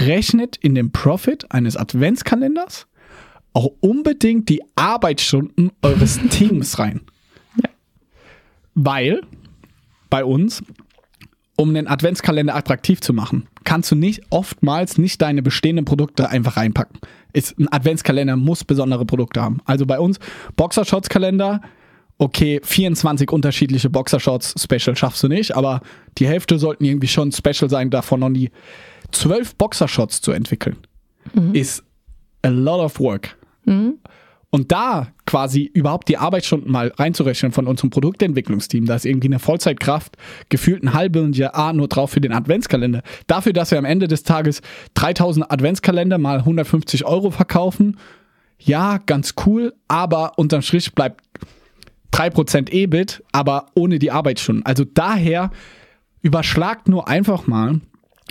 rechnet 0.00 0.56
in 0.56 0.74
den 0.74 0.92
Profit 0.92 1.50
eines 1.50 1.76
Adventskalenders 1.76 2.86
auch 3.54 3.70
unbedingt 3.80 4.48
die 4.48 4.62
Arbeitsstunden 4.74 5.72
eures 5.80 6.18
Teams 6.30 6.78
rein. 6.78 7.00
Ja. 7.56 7.70
Weil 8.74 9.22
bei 10.10 10.24
uns 10.24 10.62
um 11.56 11.72
den 11.72 11.86
Adventskalender 11.86 12.54
attraktiv 12.54 13.00
zu 13.00 13.12
machen, 13.12 13.46
kannst 13.64 13.90
du 13.90 13.96
nicht 13.96 14.22
oftmals 14.30 14.98
nicht 14.98 15.22
deine 15.22 15.42
bestehenden 15.42 15.84
Produkte 15.84 16.28
einfach 16.28 16.56
reinpacken. 16.56 16.98
Ist, 17.32 17.58
ein 17.58 17.72
Adventskalender 17.72 18.36
muss 18.36 18.64
besondere 18.64 19.04
Produkte 19.04 19.42
haben. 19.42 19.58
Also 19.64 19.86
bei 19.86 19.98
uns 19.98 20.18
Boxershorts-Kalender, 20.56 21.60
okay, 22.18 22.60
24 22.62 23.30
unterschiedliche 23.30 23.90
Boxershorts-Special 23.90 24.96
schaffst 24.96 25.22
du 25.22 25.28
nicht, 25.28 25.56
aber 25.56 25.80
die 26.18 26.26
Hälfte 26.26 26.58
sollten 26.58 26.84
irgendwie 26.84 27.08
schon 27.08 27.32
Special 27.32 27.70
sein, 27.70 27.90
davon 27.90 28.20
noch 28.20 28.28
nie. 28.28 28.50
Zwölf 29.12 29.54
Boxershorts 29.54 30.20
zu 30.20 30.32
entwickeln, 30.32 30.76
mhm. 31.34 31.54
ist 31.54 31.84
a 32.42 32.48
lot 32.48 32.80
of 32.80 32.98
work. 32.98 33.36
Mhm. 33.64 33.98
Und 34.50 34.70
da 34.70 35.08
quasi 35.34 35.68
überhaupt 35.74 36.08
die 36.08 36.16
Arbeitsstunden 36.16 36.70
mal 36.70 36.92
reinzurechnen 36.96 37.50
von 37.50 37.66
unserem 37.66 37.90
Produktentwicklungsteam, 37.90 38.86
da 38.86 38.94
ist 38.94 39.04
irgendwie 39.04 39.26
eine 39.26 39.40
Vollzeitkraft 39.40 40.16
gefühlt 40.48 40.84
ein 40.84 40.94
halbes 40.94 41.36
Jahr 41.36 41.72
nur 41.72 41.88
drauf 41.88 42.12
für 42.12 42.20
den 42.20 42.30
Adventskalender. 42.30 43.02
Dafür, 43.26 43.52
dass 43.52 43.72
wir 43.72 43.78
am 43.78 43.84
Ende 43.84 44.06
des 44.06 44.22
Tages 44.22 44.62
3000 44.94 45.50
Adventskalender 45.50 46.18
mal 46.18 46.38
150 46.38 47.04
Euro 47.04 47.32
verkaufen, 47.32 47.96
ja, 48.60 48.98
ganz 48.98 49.34
cool, 49.44 49.74
aber 49.88 50.38
unterm 50.38 50.62
Strich 50.62 50.94
bleibt 50.94 51.24
3% 52.12 52.70
EBIT, 52.70 53.24
aber 53.32 53.66
ohne 53.74 53.98
die 53.98 54.12
Arbeitsstunden. 54.12 54.64
Also 54.64 54.84
daher 54.84 55.50
überschlagt 56.22 56.88
nur 56.88 57.08
einfach 57.08 57.48
mal, 57.48 57.80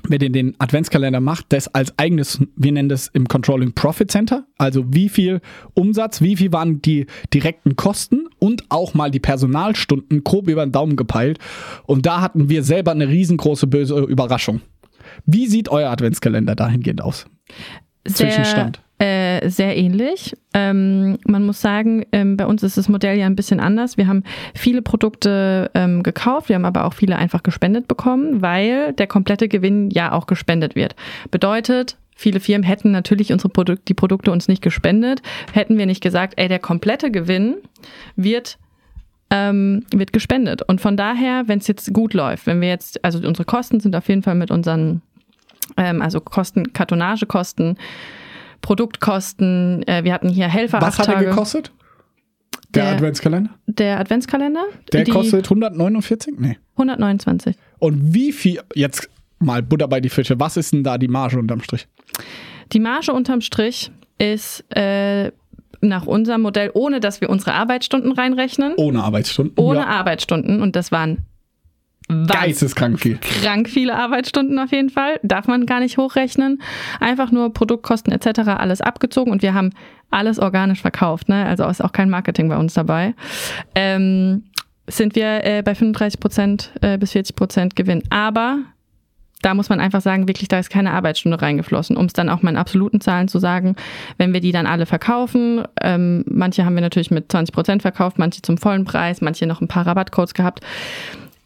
wenn 0.08 0.22
ihr 0.22 0.32
den 0.32 0.56
Adventskalender 0.60 1.20
macht, 1.20 1.48
das 1.50 1.74
als 1.74 1.98
eigenes, 1.98 2.42
wir 2.56 2.72
nennen 2.72 2.90
das 2.90 3.08
im 3.08 3.28
Controlling 3.28 3.74
Profit 3.74 4.12
Center. 4.12 4.46
Also 4.58 4.84
wie 4.88 5.10
viel 5.10 5.42
Umsatz, 5.74 6.22
wie 6.22 6.36
viel 6.36 6.52
waren 6.52 6.82
die 6.82 7.08
direkten 7.34 7.76
Kosten 7.76 8.28
und 8.40 8.66
auch 8.70 8.94
mal 8.94 9.12
die 9.12 9.20
Personalstunden 9.20 10.24
grob 10.24 10.50
über 10.50 10.66
den 10.66 10.72
Daumen 10.72 10.96
gepeilt. 10.96 11.40
Und 11.86 12.06
da 12.06 12.22
hatten 12.22 12.50
wir 12.50 12.64
selber 12.64 12.92
eine 12.92 13.08
riesengroße 13.08 13.68
böse 13.68 14.00
Überraschung. 14.00 14.62
Wie 15.26 15.48
sieht 15.48 15.70
euer 15.70 15.90
Adventskalender 15.90 16.56
dahingehend 16.56 17.02
aus? 17.02 17.26
Sehr, 18.06 18.28
Zwischenstand. 18.28 18.82
Äh, 19.04 19.50
sehr 19.50 19.76
ähnlich. 19.76 20.34
Ähm, 20.54 21.18
man 21.28 21.46
muss 21.46 21.60
sagen, 21.60 22.06
ähm, 22.14 22.38
bei 22.38 22.46
uns 22.46 22.64
ist 22.64 22.78
das 22.78 22.88
Modell 22.88 23.18
ja 23.18 23.26
ein 23.26 23.36
bisschen 23.36 23.60
anders. 23.60 23.98
Wir 23.98 24.08
haben 24.08 24.24
viele 24.56 24.82
Produkte 24.82 25.70
ähm, 25.74 26.04
gekauft, 26.04 26.48
wir 26.48 26.56
haben 26.56 26.64
aber 26.64 26.86
auch 26.86 26.94
viele 26.94 27.18
einfach 27.18 27.44
gespendet 27.44 27.90
bekommen, 27.90 28.42
weil 28.42 28.94
der 28.94 29.08
komplette 29.08 29.50
Gewinn 29.50 29.90
ja 29.90 30.14
auch 30.14 30.26
gespendet 30.26 30.76
wird. 30.76 30.96
Bedeutet, 31.32 31.98
Viele 32.16 32.40
Firmen 32.40 32.64
hätten 32.64 32.92
natürlich 32.92 33.34
unsere 33.34 33.50
Produk 33.50 33.84
die 33.86 33.96
Produkte 33.96 34.32
uns 34.32 34.48
nicht 34.48 34.62
gespendet, 34.62 35.24
hätten 35.52 35.80
wir 35.80 35.88
nicht 35.88 36.02
gesagt, 36.02 36.36
ey, 36.38 36.48
der 36.48 36.60
komplette 36.60 37.10
Gewinn 37.10 37.56
wird 38.16 38.60
ähm, 39.32 39.84
wird 39.92 40.14
gespendet. 40.14 40.62
Und 40.62 40.80
von 40.80 40.96
daher, 40.96 41.48
wenn 41.48 41.58
es 41.58 41.68
jetzt 41.68 41.92
gut 41.92 42.14
läuft, 42.14 42.46
wenn 42.46 42.62
wir 42.62 42.70
jetzt, 42.70 43.04
also 43.04 43.18
unsere 43.28 43.46
Kosten 43.46 43.80
sind 43.80 43.96
auf 43.96 44.08
jeden 44.08 44.22
Fall 44.22 44.36
mit 44.36 44.52
unseren, 44.52 45.02
ähm, 45.76 46.04
also 46.04 46.22
Kosten, 46.22 46.72
Kartonagekosten, 46.72 47.78
Produktkosten, 48.64 49.84
äh, 49.88 50.04
wir 50.04 50.14
hatten 50.14 50.30
hier 50.30 50.48
Helfer. 50.48 50.82
Was 50.82 50.98
hat 50.98 51.08
er 51.10 51.24
gekostet? 51.24 51.72
Der, 52.74 52.86
Der- 52.86 52.94
Adventskalender? 52.94 53.52
Der 53.68 54.00
Adventskalender? 54.00 54.64
Der 54.92 55.06
kostet 55.06 55.46
149? 55.46 56.34
Nee. 56.40 56.58
129. 56.76 57.56
Und 57.78 58.14
wie 58.16 58.32
viel, 58.32 58.60
jetzt 58.74 59.08
mal 59.38 59.62
Butter 59.62 59.88
bei 59.88 60.00
die 60.02 60.10
Fische, 60.10 60.40
was 60.40 60.58
ist 60.58 60.74
denn 60.74 60.84
da 60.84 60.98
die 60.98 61.08
Marge 61.08 61.38
unterm 61.38 61.62
Strich? 61.62 61.88
Die 62.72 62.80
Marge 62.80 63.14
unterm 63.14 63.42
Strich 63.42 63.92
ist 64.18 64.64
äh, 64.76 65.32
nach 65.82 66.06
unserem 66.08 66.42
Modell, 66.42 66.72
ohne 66.74 67.00
dass 67.00 67.22
wir 67.22 67.30
unsere 67.30 67.54
Arbeitsstunden 67.54 68.14
reinrechnen, 68.14 68.74
Ohne 68.78 69.04
Arbeitsstunden. 69.04 69.54
ohne 69.64 69.80
ja. 69.80 69.86
Arbeitsstunden, 69.88 70.62
und 70.62 70.76
das 70.76 70.92
waren 70.92 71.20
Geisteskrank 72.08 73.00
viel. 73.00 73.18
krank 73.18 73.70
viele 73.70 73.96
Arbeitsstunden 73.96 74.60
auf 74.60 74.72
jeden 74.72 74.90
Fall. 74.90 75.20
Darf 75.24 75.48
man 75.48 75.66
gar 75.66 75.80
nicht 75.80 75.98
hochrechnen. 75.98 76.62
Einfach 77.00 77.32
nur 77.32 77.54
Produktkosten 77.54 78.14
etc. 78.14 78.40
alles 78.58 78.82
abgezogen 78.82 79.32
und 79.32 79.42
wir 79.42 79.54
haben 79.54 79.72
alles 80.12 80.40
organisch 80.40 80.82
verkauft. 80.82 81.30
Ne? 81.30 81.46
Also 81.46 81.66
ist 81.66 81.84
auch 81.84 81.92
kein 81.92 82.10
Marketing 82.10 82.50
bei 82.50 82.58
uns 82.58 82.74
dabei. 82.74 83.16
Ähm, 83.76 84.44
sind 84.88 85.16
wir 85.16 85.46
äh, 85.46 85.62
bei 85.64 85.76
35 85.76 86.20
Prozent 86.20 86.72
äh, 86.82 86.98
bis 86.98 87.14
40 87.14 87.36
Prozent 87.36 87.76
Gewinn. 87.76 88.04
Aber 88.10 88.60
da 89.42 89.54
muss 89.54 89.70
man 89.70 89.80
einfach 89.80 90.02
sagen, 90.02 90.28
wirklich, 90.28 90.48
da 90.48 90.60
ist 90.60 90.70
keine 90.70 90.92
Arbeitsstunde 90.92 91.42
reingeflossen, 91.42 91.98
um 91.98 92.06
es 92.06 92.14
dann 92.14 92.30
auch 92.30 92.42
mal 92.42 92.52
in 92.52 92.58
absoluten 92.58 93.02
Zahlen 93.02 93.28
zu 93.28 93.40
sagen. 93.40 93.76
Wenn 94.18 94.34
wir 94.34 94.40
die 94.40 94.52
dann 94.52 94.66
alle 94.66 94.86
verkaufen, 94.86 95.64
ähm, 95.82 96.24
manche 96.28 96.66
haben 96.66 96.76
wir 96.76 96.82
natürlich 96.82 97.12
mit 97.12 97.32
20 97.32 97.54
Prozent 97.54 97.82
verkauft, 97.82 98.18
manche 98.18 98.42
zum 98.42 98.58
vollen 98.58 98.86
Preis, 98.86 99.22
manche 99.22 99.46
noch 99.46 99.62
ein 99.62 99.68
paar 99.68 99.86
Rabattcodes 99.86 100.34
gehabt, 100.34 100.62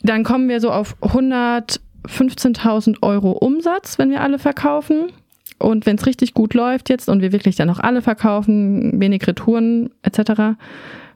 dann 0.02 0.24
kommen 0.24 0.50
wir 0.50 0.60
so 0.60 0.72
auf 0.72 0.96
115.000 1.02 2.98
Euro 3.02 3.32
Umsatz, 3.32 3.98
wenn 3.98 4.10
wir 4.10 4.22
alle 4.22 4.40
verkaufen. 4.40 5.12
Und 5.60 5.86
wenn 5.86 5.96
es 5.96 6.06
richtig 6.06 6.34
gut 6.34 6.54
läuft 6.54 6.90
jetzt 6.90 7.10
und 7.10 7.22
wir 7.22 7.32
wirklich 7.32 7.56
dann 7.56 7.70
auch 7.70 7.80
alle 7.80 8.02
verkaufen, 8.02 9.00
wenig 9.00 9.26
Retouren 9.28 9.90
etc., 10.04 10.56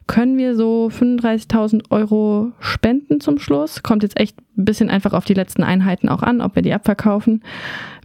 können 0.07 0.38
wir 0.38 0.55
so 0.55 0.89
35.000 0.91 1.83
Euro 1.89 2.51
spenden 2.59 3.21
zum 3.21 3.39
Schluss. 3.39 3.81
Kommt 3.83 4.03
jetzt 4.03 4.19
echt 4.19 4.35
ein 4.57 4.65
bisschen 4.65 4.89
einfach 4.89 5.13
auf 5.13 5.25
die 5.25 5.35
letzten 5.35 5.63
Einheiten 5.63 6.09
auch 6.09 6.21
an, 6.21 6.41
ob 6.41 6.55
wir 6.55 6.63
die 6.63 6.73
abverkaufen. 6.73 7.43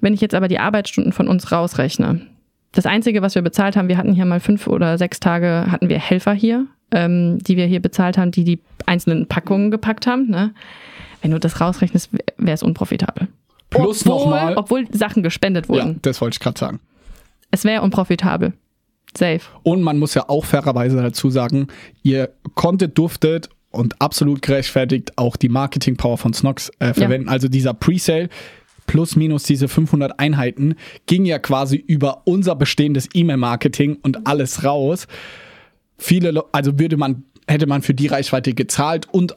Wenn 0.00 0.14
ich 0.14 0.21
jetzt 0.21 0.35
aber 0.35 0.47
die 0.47 0.61
Arbeitsstunden 0.61 1.12
von 1.12 1.26
uns 1.26 1.50
rausrechne, 1.50 2.21
das 2.73 2.87
Einzige, 2.87 3.23
was 3.23 3.35
wir 3.35 3.42
bezahlt 3.42 3.76
haben, 3.76 3.88
wir 3.88 3.97
hatten 3.97 4.12
hier 4.12 4.26
mal 4.26 4.38
fünf 4.38 4.66
oder 4.66 4.99
sechs 4.99 5.18
Tage, 5.18 5.66
hatten 5.71 5.88
wir 5.88 5.99
Helfer 5.99 6.33
hier, 6.33 6.66
ähm, 6.93 7.38
die 7.38 7.57
wir 7.57 7.66
hier 7.66 7.81
bezahlt 7.81 8.19
haben, 8.19 8.31
die 8.31 8.45
die 8.45 8.61
einzelnen 8.87 9.26
Packungen 9.26 9.71
gepackt 9.71 10.07
haben. 10.07 10.28
Ne? 10.28 10.55
Wenn 11.23 11.31
du 11.31 11.40
das 11.40 11.61
rausrechnest, 11.61 12.11
wäre 12.38 12.55
es 12.55 12.62
unprofitabel. 12.62 13.28
Plus 13.71 14.07
obwohl, 14.07 14.21
nochmal. 14.21 14.57
Obwohl 14.57 14.87
Sachen 14.93 15.23
gespendet 15.23 15.66
Ja, 15.66 15.75
wurden. 15.75 15.99
das 16.02 16.21
wollte 16.21 16.35
ich 16.37 16.40
gerade 16.40 16.59
sagen. 16.59 16.81
Es 17.50 17.64
wäre 17.64 17.83
unprofitabel. 17.83 18.52
Safe. 19.16 19.40
Und 19.62 19.83
man 19.83 19.99
muss 19.99 20.14
ja 20.14 20.28
auch 20.28 20.45
fairerweise 20.45 20.97
dazu 20.97 21.31
sagen, 21.31 21.69
ihr 22.02 22.31
konntet, 22.55 22.99
durftet 22.99 23.49
und 23.71 24.00
absolut 24.00 24.43
gerechtfertigt 24.43 25.12
auch 25.16 25.37
die 25.37 25.49
Marketing-Power 25.49 26.19
von 26.19 26.33
Snox 26.33 26.71
äh, 26.78 26.93
verwenden. 26.93 27.28
Also 27.28 27.49
dieser 27.49 27.75
Presale 27.75 28.28
plus 28.87 29.16
minus 29.16 29.43
diese 29.43 29.69
500 29.69 30.19
Einheiten 30.21 30.76
ging 31.07 31.25
ja 31.25 31.38
quasi 31.38 31.76
über 31.76 32.23
unser 32.25 32.55
bestehendes 32.55 33.09
E-Mail-Marketing 33.14 33.99
und 34.02 34.26
alles 34.26 34.64
raus. 34.64 35.07
Viele, 35.99 36.31
Le- 36.31 36.45
also 36.53 36.79
würde 36.79 36.97
man, 36.97 37.25
hätte 37.49 37.67
man 37.67 37.83
für 37.83 37.95
die 37.95 38.07
Reichweite 38.07 38.55
gezahlt 38.55 39.07
und 39.12 39.35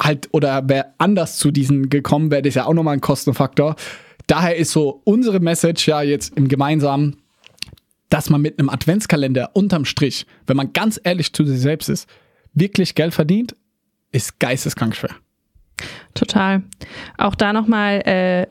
halt, 0.00 0.28
oder 0.32 0.68
wäre 0.68 0.86
anders 0.98 1.36
zu 1.36 1.50
diesen 1.50 1.88
gekommen, 1.88 2.30
wäre 2.30 2.42
das 2.42 2.54
ja 2.54 2.66
auch 2.66 2.74
nochmal 2.74 2.94
ein 2.94 3.00
Kostenfaktor. 3.00 3.76
Daher 4.26 4.56
ist 4.56 4.72
so 4.72 5.00
unsere 5.04 5.40
Message 5.40 5.86
ja 5.88 6.02
jetzt 6.02 6.36
im 6.36 6.48
Gemeinsamen, 6.48 7.16
dass 8.08 8.28
man 8.30 8.40
mit 8.42 8.58
einem 8.58 8.68
Adventskalender 8.68 9.50
unterm 9.54 9.84
Strich, 9.84 10.26
wenn 10.46 10.56
man 10.56 10.72
ganz 10.72 11.00
ehrlich 11.02 11.32
zu 11.32 11.44
sich 11.44 11.60
selbst 11.60 11.88
ist, 11.88 12.08
wirklich 12.52 12.94
Geld 12.94 13.14
verdient, 13.14 13.56
ist 14.10 14.38
geisteskrank 14.38 14.94
schwer. 14.94 15.14
Total. 16.14 16.62
Auch 17.16 17.34
da 17.34 17.52
nochmal 17.52 18.00
äh, 18.06 18.46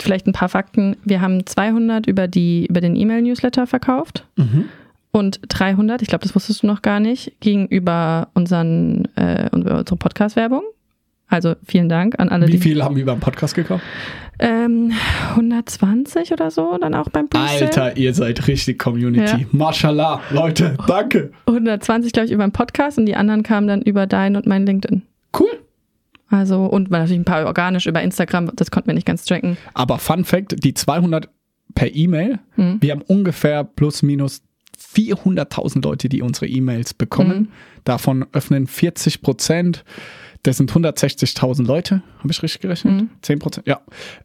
vielleicht 0.00 0.26
ein 0.26 0.32
paar 0.32 0.48
Fakten. 0.48 0.96
Wir 1.04 1.20
haben 1.20 1.46
200 1.46 2.06
über, 2.06 2.26
die, 2.26 2.66
über 2.66 2.80
den 2.80 2.96
E-Mail-Newsletter 2.96 3.66
verkauft 3.66 4.26
und 5.16 5.40
300, 5.48 6.02
ich 6.02 6.08
glaube, 6.08 6.22
das 6.22 6.34
wusstest 6.34 6.62
du 6.62 6.66
noch 6.66 6.82
gar 6.82 7.00
nicht, 7.00 7.32
ging 7.40 7.66
über, 7.66 8.28
unseren, 8.34 9.06
äh, 9.16 9.48
unsere 9.50 9.82
Podcast-Werbung. 9.84 10.62
Also 11.28 11.54
vielen 11.64 11.88
Dank 11.88 12.20
an 12.20 12.28
alle, 12.28 12.46
Wie 12.46 12.58
viel 12.58 12.84
haben 12.84 12.94
wir 12.94 13.04
beim 13.04 13.18
Podcast 13.18 13.54
gekauft? 13.54 13.82
Ähm, 14.38 14.92
120 15.30 16.32
oder 16.32 16.50
so, 16.50 16.76
dann 16.80 16.94
auch 16.94 17.08
beim 17.08 17.28
Presale. 17.28 17.66
Alter, 17.66 17.96
ihr 17.96 18.14
seid 18.14 18.46
richtig 18.46 18.78
Community. 18.78 19.40
Ja. 19.42 19.46
Mashallah, 19.50 20.20
Leute, 20.30 20.76
danke. 20.86 21.32
120, 21.46 22.12
glaube 22.12 22.26
ich, 22.26 22.32
über 22.32 22.46
den 22.46 22.52
Podcast 22.52 22.98
und 22.98 23.06
die 23.06 23.16
anderen 23.16 23.42
kamen 23.42 23.66
dann 23.66 23.82
über 23.82 24.06
dein 24.06 24.36
und 24.36 24.46
mein 24.46 24.66
LinkedIn. 24.66 25.02
Cool. 25.38 25.48
Also, 26.28 26.64
und 26.64 26.90
natürlich 26.90 27.18
ein 27.20 27.24
paar 27.24 27.46
organisch 27.46 27.86
über 27.86 28.02
Instagram, 28.02 28.50
das 28.54 28.70
konnten 28.70 28.88
wir 28.88 28.94
nicht 28.94 29.06
ganz 29.06 29.24
tracken. 29.24 29.56
Aber 29.74 29.98
Fun 29.98 30.24
Fact, 30.24 30.62
die 30.64 30.74
200 30.74 31.28
per 31.74 31.94
E-Mail, 31.94 32.38
Mhm. 32.56 32.78
wir 32.80 32.92
haben 32.92 33.02
ungefähr 33.02 33.64
plus 33.64 34.02
minus 34.02 34.42
400.000 34.78 35.82
Leute, 35.82 36.08
die 36.08 36.22
unsere 36.22 36.46
E-Mails 36.46 36.94
bekommen. 36.94 37.38
Mhm. 37.38 37.48
Davon 37.84 38.26
öffnen 38.32 38.66
40 38.66 39.22
Prozent. 39.22 39.84
Das 40.42 40.56
sind 40.56 40.72
160.000 40.72 41.66
Leute. 41.66 42.02
Habe 42.18 42.30
ich 42.30 42.42
richtig 42.42 42.60
gerechnet? 42.60 43.02
Mhm. 43.02 43.10
10 43.22 43.38
Prozent? 43.38 43.66
Ja. 43.66 43.80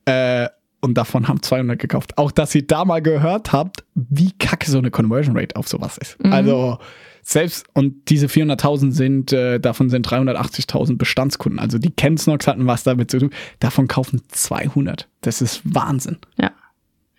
Äh, 0.06 0.50
und 0.82 0.96
davon 0.96 1.28
haben 1.28 1.42
200 1.42 1.78
gekauft. 1.80 2.18
Auch, 2.18 2.32
dass 2.32 2.56
ihr 2.56 2.66
da 2.66 2.86
mal 2.86 3.02
gehört 3.02 3.52
habt, 3.54 3.84
wie 3.94 4.32
kacke 4.32 4.70
so 4.70 4.80
eine 4.80 4.92
Conversion 4.92 5.38
Rate 5.38 5.56
auf 5.56 5.68
sowas 5.68 5.98
ist. 5.98 6.24
Mhm. 6.24 6.34
Also, 6.34 6.80
selbst, 7.22 7.68
und 7.74 8.10
diese 8.10 8.26
400.000 8.26 8.92
sind, 8.92 9.32
äh, 9.32 9.60
davon 9.60 9.92
sind 9.92 10.08
380.000 10.08 10.98
Bestandskunden. 10.98 11.60
Also, 11.60 11.78
die 11.78 11.92
kennen 11.92 12.18
Snox, 12.18 12.48
hatten 12.48 12.66
was 12.66 12.84
damit 12.84 13.12
zu 13.12 13.20
tun. 13.20 13.30
Davon 13.60 13.88
kaufen 13.88 14.24
200. 14.30 15.08
Das 15.22 15.42
ist 15.42 15.62
Wahnsinn. 15.64 16.18
Ja. 16.40 16.52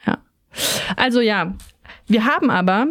Ja. 0.07 0.19
Also 0.97 1.21
ja, 1.21 1.55
wir 2.07 2.25
haben 2.25 2.51
aber 2.51 2.87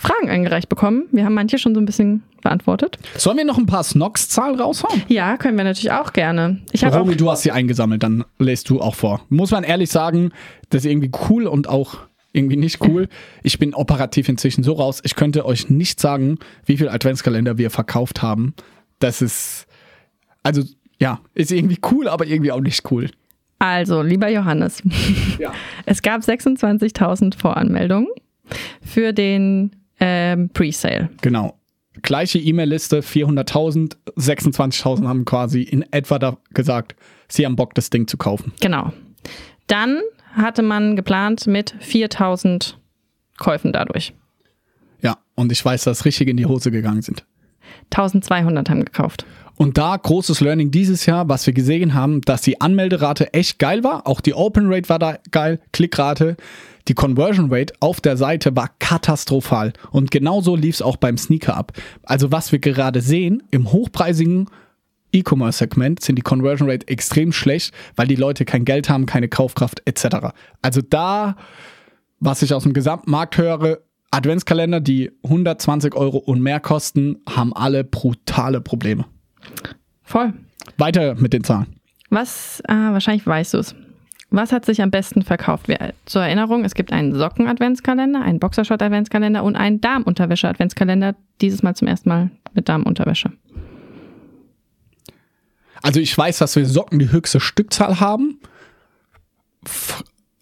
Fragen 0.00 0.30
eingereicht 0.30 0.70
bekommen. 0.70 1.04
Wir 1.12 1.26
haben 1.26 1.34
manche 1.34 1.58
schon 1.58 1.74
so 1.74 1.80
ein 1.80 1.84
bisschen 1.84 2.22
beantwortet. 2.42 2.98
Sollen 3.16 3.36
wir 3.36 3.44
noch 3.44 3.58
ein 3.58 3.66
paar 3.66 3.84
Snox-Zahlen 3.84 4.58
raushauen? 4.58 5.02
Ja, 5.08 5.36
können 5.36 5.58
wir 5.58 5.64
natürlich 5.64 5.92
auch 5.92 6.14
gerne. 6.14 6.58
Ich 6.72 6.82
Romy, 6.84 7.16
du 7.16 7.30
hast 7.30 7.42
sie 7.42 7.50
eingesammelt, 7.50 8.02
dann 8.02 8.24
lässt 8.38 8.70
du 8.70 8.80
auch 8.80 8.94
vor. 8.94 9.20
Muss 9.28 9.50
man 9.50 9.62
ehrlich 9.62 9.90
sagen, 9.90 10.32
das 10.70 10.84
ist 10.84 10.90
irgendwie 10.90 11.10
cool 11.28 11.46
und 11.46 11.68
auch 11.68 11.98
irgendwie 12.32 12.56
nicht 12.56 12.80
cool. 12.80 13.08
Ich 13.42 13.58
bin 13.58 13.74
operativ 13.74 14.28
inzwischen 14.30 14.62
so 14.62 14.72
raus, 14.72 15.00
ich 15.04 15.16
könnte 15.16 15.44
euch 15.44 15.68
nicht 15.68 16.00
sagen, 16.00 16.38
wie 16.64 16.78
viel 16.78 16.88
Adventskalender 16.88 17.58
wir 17.58 17.70
verkauft 17.70 18.22
haben. 18.22 18.54
Das 19.00 19.20
ist, 19.20 19.66
also 20.42 20.62
ja, 20.98 21.20
ist 21.34 21.52
irgendwie 21.52 21.78
cool, 21.90 22.08
aber 22.08 22.26
irgendwie 22.26 22.52
auch 22.52 22.60
nicht 22.60 22.90
cool. 22.90 23.10
Also, 23.58 24.00
lieber 24.00 24.30
Johannes, 24.30 24.82
Ja. 25.38 25.52
es 25.84 26.00
gab 26.00 26.22
26.000 26.22 27.38
Voranmeldungen 27.38 28.08
für 28.82 29.12
den 29.12 29.76
ähm, 30.00 30.50
Presale. 30.50 31.10
Genau. 31.20 31.56
Gleiche 32.02 32.38
E-Mail-Liste, 32.38 33.00
400.000, 33.00 33.96
26.000 34.16 35.06
haben 35.06 35.24
quasi 35.24 35.62
in 35.62 35.84
etwa 35.92 36.18
da 36.18 36.38
gesagt, 36.54 36.96
sie 37.28 37.44
haben 37.44 37.56
Bock, 37.56 37.74
das 37.74 37.90
Ding 37.90 38.06
zu 38.06 38.16
kaufen. 38.16 38.52
Genau. 38.60 38.92
Dann 39.66 40.00
hatte 40.32 40.62
man 40.62 40.96
geplant 40.96 41.46
mit 41.46 41.74
4.000 41.80 42.74
Käufen 43.38 43.72
dadurch. 43.72 44.14
Ja, 45.02 45.18
und 45.34 45.52
ich 45.52 45.64
weiß, 45.64 45.84
dass 45.84 46.04
richtig 46.04 46.28
in 46.28 46.36
die 46.36 46.46
Hose 46.46 46.70
gegangen 46.70 47.02
sind. 47.02 47.24
1200 47.90 48.70
haben 48.70 48.84
gekauft. 48.84 49.24
Und 49.56 49.76
da 49.76 49.94
großes 49.94 50.40
Learning 50.40 50.70
dieses 50.70 51.04
Jahr, 51.04 51.28
was 51.28 51.46
wir 51.46 51.52
gesehen 51.52 51.92
haben, 51.92 52.22
dass 52.22 52.40
die 52.40 52.62
Anmelderate 52.62 53.34
echt 53.34 53.58
geil 53.58 53.84
war. 53.84 54.06
Auch 54.06 54.22
die 54.22 54.32
Open 54.32 54.72
Rate 54.72 54.88
war 54.88 54.98
da 54.98 55.18
geil, 55.32 55.60
Klickrate. 55.72 56.38
Die 56.88 56.94
Conversion 56.94 57.52
Rate 57.52 57.74
auf 57.80 58.00
der 58.00 58.16
Seite 58.16 58.56
war 58.56 58.70
katastrophal. 58.78 59.74
Und 59.90 60.10
genauso 60.10 60.56
lief 60.56 60.76
es 60.76 60.82
auch 60.82 60.96
beim 60.96 61.18
Sneaker 61.18 61.58
ab. 61.58 61.72
Also 62.04 62.32
was 62.32 62.52
wir 62.52 62.58
gerade 62.58 63.02
sehen, 63.02 63.42
im 63.50 63.70
hochpreisigen 63.70 64.48
E-Commerce-Segment 65.12 66.00
sind 66.00 66.16
die 66.16 66.22
Conversion 66.22 66.70
Rate 66.70 66.88
extrem 66.88 67.32
schlecht, 67.32 67.74
weil 67.96 68.06
die 68.06 68.16
Leute 68.16 68.46
kein 68.46 68.64
Geld 68.64 68.88
haben, 68.88 69.06
keine 69.06 69.28
Kaufkraft 69.28 69.82
etc. 69.84 70.28
Also 70.62 70.80
da, 70.80 71.36
was 72.18 72.42
ich 72.42 72.54
aus 72.54 72.62
dem 72.62 72.72
gesamten 72.72 73.10
Markt 73.10 73.36
höre, 73.36 73.80
Adventskalender, 74.10 74.80
die 74.80 75.12
120 75.22 75.94
Euro 75.94 76.18
und 76.18 76.42
mehr 76.42 76.60
kosten, 76.60 77.18
haben 77.28 77.54
alle 77.54 77.84
brutale 77.84 78.60
Probleme. 78.60 79.04
Voll. 80.02 80.32
Weiter 80.78 81.14
mit 81.14 81.32
den 81.32 81.44
Zahlen. 81.44 81.80
Was, 82.10 82.60
ah, 82.66 82.92
wahrscheinlich 82.92 83.26
weißt 83.26 83.54
du 83.54 83.58
es. 83.58 83.74
Was 84.30 84.52
hat 84.52 84.64
sich 84.64 84.80
am 84.82 84.90
besten 84.90 85.22
verkauft? 85.22 85.68
Wir, 85.68 85.92
zur 86.06 86.22
Erinnerung, 86.22 86.64
es 86.64 86.74
gibt 86.74 86.92
einen 86.92 87.14
Socken-Adventskalender, 87.14 88.20
einen 88.20 88.38
Boxershort-Adventskalender 88.38 89.42
und 89.42 89.56
einen 89.56 89.80
Darmunterwäsche-Adventskalender. 89.80 91.16
Dieses 91.40 91.62
Mal 91.62 91.74
zum 91.74 91.88
ersten 91.88 92.08
Mal 92.08 92.30
mit 92.52 92.68
Darmunterwäsche. 92.68 93.32
Also 95.82 96.00
ich 96.00 96.16
weiß, 96.16 96.38
dass 96.38 96.56
wir 96.56 96.66
Socken 96.66 96.98
die 96.98 97.10
höchste 97.10 97.40
Stückzahl 97.40 98.00
haben. 98.00 98.38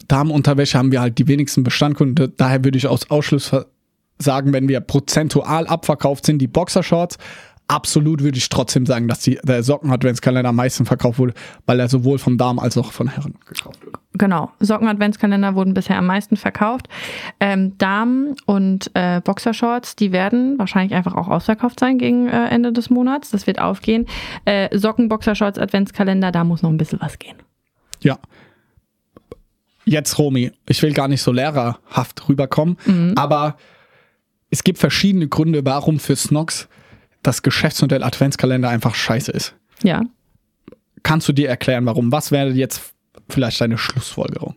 Damenunterwäsche 0.08 0.78
haben 0.78 0.92
wir 0.92 1.00
halt 1.00 1.18
die 1.18 1.28
wenigsten 1.28 1.62
Bestandkunden. 1.62 2.32
Daher 2.36 2.64
würde 2.64 2.78
ich 2.78 2.86
aus 2.86 3.10
Ausschluss 3.10 3.52
sagen, 4.18 4.52
wenn 4.52 4.68
wir 4.68 4.80
prozentual 4.80 5.66
abverkauft 5.66 6.26
sind, 6.26 6.38
die 6.38 6.48
Boxershorts. 6.48 7.18
Absolut 7.70 8.22
würde 8.22 8.38
ich 8.38 8.48
trotzdem 8.48 8.86
sagen, 8.86 9.08
dass 9.08 9.20
die, 9.20 9.38
der 9.42 9.62
Socken-Adventskalender 9.62 10.48
am 10.48 10.56
meisten 10.56 10.86
verkauft 10.86 11.18
wurde, 11.18 11.34
weil 11.66 11.78
er 11.78 11.88
sowohl 11.88 12.18
von 12.18 12.38
Damen 12.38 12.58
als 12.58 12.78
auch 12.78 12.92
von 12.92 13.08
Herren 13.08 13.34
gekauft 13.46 13.84
wird. 13.84 13.94
Genau, 14.14 14.50
Socken-Adventskalender 14.58 15.54
wurden 15.54 15.74
bisher 15.74 15.98
am 15.98 16.06
meisten 16.06 16.38
verkauft. 16.38 16.88
Ähm, 17.40 17.76
Damen 17.76 18.36
und 18.46 18.90
äh, 18.94 19.20
Boxershorts, 19.22 19.96
die 19.96 20.12
werden 20.12 20.58
wahrscheinlich 20.58 20.94
einfach 20.94 21.14
auch 21.14 21.28
ausverkauft 21.28 21.78
sein 21.78 21.98
gegen 21.98 22.26
äh, 22.26 22.48
Ende 22.48 22.72
des 22.72 22.88
Monats. 22.88 23.30
Das 23.30 23.46
wird 23.46 23.60
aufgehen. 23.60 24.06
Äh, 24.46 24.76
Socken, 24.76 25.10
Boxershorts, 25.10 25.58
Adventskalender, 25.58 26.32
da 26.32 26.44
muss 26.44 26.62
noch 26.62 26.70
ein 26.70 26.78
bisschen 26.78 27.02
was 27.02 27.18
gehen. 27.18 27.36
Ja. 28.00 28.18
Jetzt, 29.88 30.18
Romy, 30.18 30.52
ich 30.68 30.82
will 30.82 30.92
gar 30.92 31.08
nicht 31.08 31.22
so 31.22 31.32
lehrerhaft 31.32 32.28
rüberkommen, 32.28 32.76
aber 33.16 33.56
es 34.50 34.62
gibt 34.64 34.78
verschiedene 34.78 35.28
Gründe, 35.28 35.64
warum 35.64 35.98
für 35.98 36.16
Snox 36.16 36.68
das 37.22 37.42
Geschäftsmodell 37.42 38.02
Adventskalender 38.02 38.68
einfach 38.68 38.94
scheiße 38.94 39.32
ist. 39.32 39.54
Ja. 39.82 40.02
Kannst 41.02 41.28
du 41.28 41.32
dir 41.32 41.48
erklären, 41.48 41.86
warum? 41.86 42.12
Was 42.12 42.30
wäre 42.32 42.50
jetzt 42.50 42.92
vielleicht 43.28 43.60
deine 43.60 43.78
Schlussfolgerung? 43.78 44.56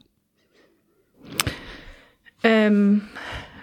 Ähm, 2.43 3.03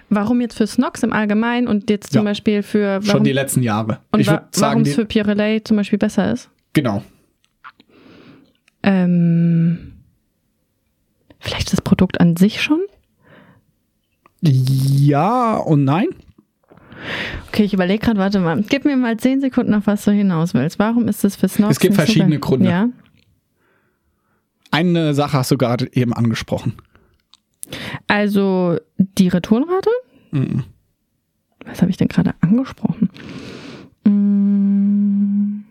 warum 0.09 0.41
jetzt 0.41 0.57
für 0.57 0.67
Snox 0.67 1.03
im 1.03 1.13
Allgemeinen 1.13 1.67
und 1.69 1.91
jetzt 1.91 2.13
zum 2.13 2.21
Ja. 2.25 2.31
Beispiel 2.31 2.63
für 2.63 3.01
Schon 3.03 3.09
warum, 3.09 3.25
die 3.25 3.33
letzten 3.33 3.63
Jahre. 3.63 4.01
und 4.13 4.21
ich 4.21 4.27
wa 4.29 4.49
warum 4.57 4.83
es 4.83 4.95
für 4.95 5.05
Pirelli 5.05 5.63
zum 5.65 5.77
Beispiel 5.77 5.99
besser 5.99 6.33
ist? 6.33 6.49
genau. 6.73 7.03
Ähm, 8.83 9.98
vielleicht 11.41 11.73
das 11.73 11.81
Produkt 11.81 12.21
an 12.21 12.37
sich 12.37 12.63
schon? 12.63 12.81
Ja 14.43 15.57
und 15.57 15.85
nein. 15.85 16.09
Okay, 17.49 17.65
ich 17.65 17.73
überlege 17.75 18.05
gerade, 18.05 18.19
warte 18.19 18.41
mal. 18.41 18.63
Gib 18.63 18.85
mir 18.85 18.97
mal 18.97 19.17
10 19.17 19.41
Sekunden, 19.41 19.75
auf 19.75 19.87
was 19.87 20.05
du 20.05 20.11
hinaus 20.13 20.55
willst. 20.55 20.79
Warum 20.79 21.09
ist 21.09 21.23
das 21.25 21.37
für 21.37 21.49
Snox? 21.49 21.73
Es 21.73 21.81
gibt 21.81 21.95
so 21.95 21.99
verschiedene 22.03 22.31
geil? 22.31 22.41
Gründe. 22.41 22.71
Ja. 22.71 22.89
Eine 24.71 25.15
Sache 25.15 25.33
hast 25.39 25.51
du 25.51 25.57
gerade 25.59 25.89
eben 25.93 26.13
angesprochen. 26.13 26.75
Also 28.07 28.79
die 28.97 29.29
Retourenrate? 29.29 29.91
Mhm. 30.31 30.65
Was 31.65 31.81
habe 31.83 31.91
ich 31.91 31.97
denn 31.97 32.09
gerade 32.09 32.35
angesprochen? 32.41 33.11
Mm, 34.05 35.65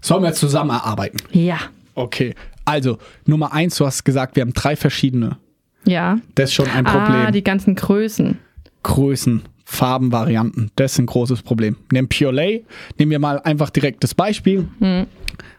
Sollen 0.00 0.22
wir 0.22 0.32
zusammen 0.32 0.70
erarbeiten? 0.70 1.18
ja. 1.32 1.58
Okay. 1.94 2.34
Also, 2.64 2.98
Nummer 3.26 3.52
eins, 3.52 3.76
du 3.76 3.86
hast 3.86 4.04
gesagt, 4.04 4.36
wir 4.36 4.42
haben 4.42 4.52
drei 4.52 4.76
verschiedene. 4.76 5.38
Ja. 5.84 6.18
Das 6.34 6.50
ist 6.50 6.54
schon 6.54 6.68
ein 6.68 6.84
Problem. 6.84 7.26
Ah, 7.26 7.30
die 7.30 7.42
ganzen 7.42 7.74
Größen. 7.74 8.38
Größen, 8.82 9.42
Farben, 9.64 10.12
Varianten. 10.12 10.70
Das 10.76 10.92
ist 10.92 10.98
ein 10.98 11.06
großes 11.06 11.42
Problem. 11.42 11.76
Nehmen 11.92 12.08
Purelay, 12.08 12.64
nehmen 12.98 13.10
wir 13.10 13.18
mal 13.18 13.40
einfach 13.40 13.70
direkt 13.70 14.04
das 14.04 14.14
Beispiel. 14.14 14.68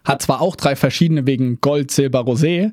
Hat 0.04 0.22
zwar 0.22 0.42
auch 0.42 0.56
drei 0.56 0.76
verschiedene 0.76 1.26
wegen 1.26 1.60
Gold, 1.62 1.92
Silber, 1.92 2.22
Rosé. 2.22 2.72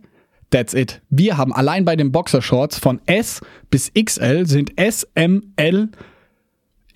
That's 0.50 0.72
it. 0.72 1.02
Wir 1.10 1.36
haben 1.36 1.52
allein 1.52 1.84
bei 1.84 1.94
den 1.94 2.10
Boxershorts 2.10 2.78
von 2.78 3.00
S 3.06 3.40
bis 3.70 3.92
XL 3.92 4.46
sind 4.46 4.78
S, 4.78 5.06
M, 5.14 5.52
L, 5.56 5.90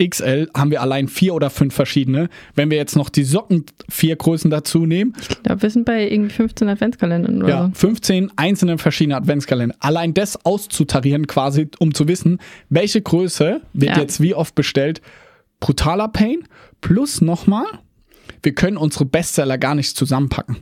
XL 0.01 0.49
haben 0.55 0.71
wir 0.71 0.81
allein 0.81 1.07
vier 1.07 1.33
oder 1.35 1.49
fünf 1.49 1.73
verschiedene. 1.73 2.29
Wenn 2.55 2.71
wir 2.71 2.77
jetzt 2.77 2.95
noch 2.95 3.09
die 3.09 3.23
Socken 3.23 3.65
vier 3.89 4.15
Größen 4.15 4.49
dazu 4.49 4.85
nehmen, 4.85 5.13
Ich 5.21 5.43
glaube, 5.43 5.61
wir 5.61 5.69
sind 5.69 5.85
bei 5.85 6.09
irgendwie 6.09 6.33
15 6.33 6.67
Adventskalendern 6.67 7.43
oder 7.43 7.49
ja, 7.49 7.65
so. 7.73 7.79
15 7.87 8.31
einzelne 8.35 8.77
verschiedene 8.77 9.15
Adventskalender. 9.17 9.75
Allein 9.79 10.13
das 10.13 10.45
auszutarieren 10.45 11.27
quasi, 11.27 11.69
um 11.79 11.93
zu 11.93 12.07
wissen, 12.07 12.39
welche 12.69 13.01
Größe 13.01 13.61
wird 13.73 13.95
Ja. 13.95 14.01
jetzt 14.01 14.19
wie 14.21 14.33
oft 14.33 14.55
bestellt. 14.55 15.01
Brutaler 15.59 16.07
Pain. 16.09 16.47
Plus 16.81 17.21
nochmal, 17.21 17.65
wir 18.41 18.53
können 18.53 18.77
unsere 18.77 19.05
Bestseller 19.05 19.57
gar 19.57 19.75
nicht 19.75 19.95
zusammenpacken. 19.95 20.57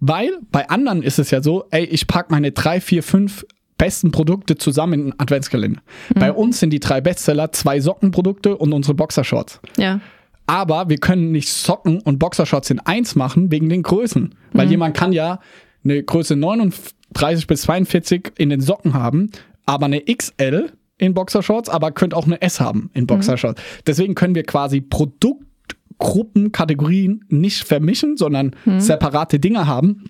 Weil 0.00 0.32
bei 0.50 0.68
anderen 0.68 1.02
ist 1.02 1.18
es 1.18 1.30
ja 1.30 1.42
so, 1.42 1.66
ey, 1.70 1.84
ich 1.84 2.06
packe 2.06 2.30
meine 2.32 2.52
drei, 2.52 2.80
vier, 2.80 3.02
fünf 3.02 3.46
besten 3.80 4.10
Produkte 4.12 4.56
zusammen 4.56 4.92
in 4.92 5.00
einen 5.00 5.14
Adventskalender. 5.18 5.80
Mhm. 6.14 6.20
Bei 6.20 6.32
uns 6.32 6.60
sind 6.60 6.70
die 6.70 6.80
drei 6.80 7.00
Bestseller 7.00 7.50
zwei 7.52 7.80
Sockenprodukte 7.80 8.56
und 8.56 8.72
unsere 8.74 8.94
Boxershorts. 8.94 9.60
Ja. 9.78 10.00
Aber 10.46 10.88
wir 10.90 10.98
können 10.98 11.32
nicht 11.32 11.48
Socken 11.48 12.00
und 12.02 12.18
Boxershorts 12.18 12.70
in 12.70 12.80
eins 12.80 13.14
machen 13.14 13.50
wegen 13.50 13.68
den 13.68 13.82
Größen. 13.82 14.34
Weil 14.52 14.68
jemand 14.68 14.96
kann 14.96 15.12
ja 15.12 15.40
eine 15.82 16.02
Größe 16.02 16.36
39 16.36 17.46
bis 17.46 17.62
42 17.62 18.32
in 18.36 18.50
den 18.50 18.60
Socken 18.60 18.92
haben, 18.92 19.30
aber 19.64 19.86
eine 19.86 20.02
XL 20.02 20.72
in 20.98 21.14
Boxershorts, 21.14 21.70
aber 21.70 21.92
könnte 21.92 22.16
auch 22.16 22.26
eine 22.26 22.42
S 22.42 22.60
haben 22.60 22.90
in 22.92 23.06
Boxershorts. 23.06 23.62
Deswegen 23.86 24.14
können 24.14 24.34
wir 24.34 24.42
quasi 24.42 24.82
Produktgruppen, 24.82 26.52
Kategorien 26.52 27.24
nicht 27.28 27.62
vermischen, 27.62 28.18
sondern 28.18 28.54
separate 28.78 29.38
Dinge 29.38 29.66
haben. 29.66 30.04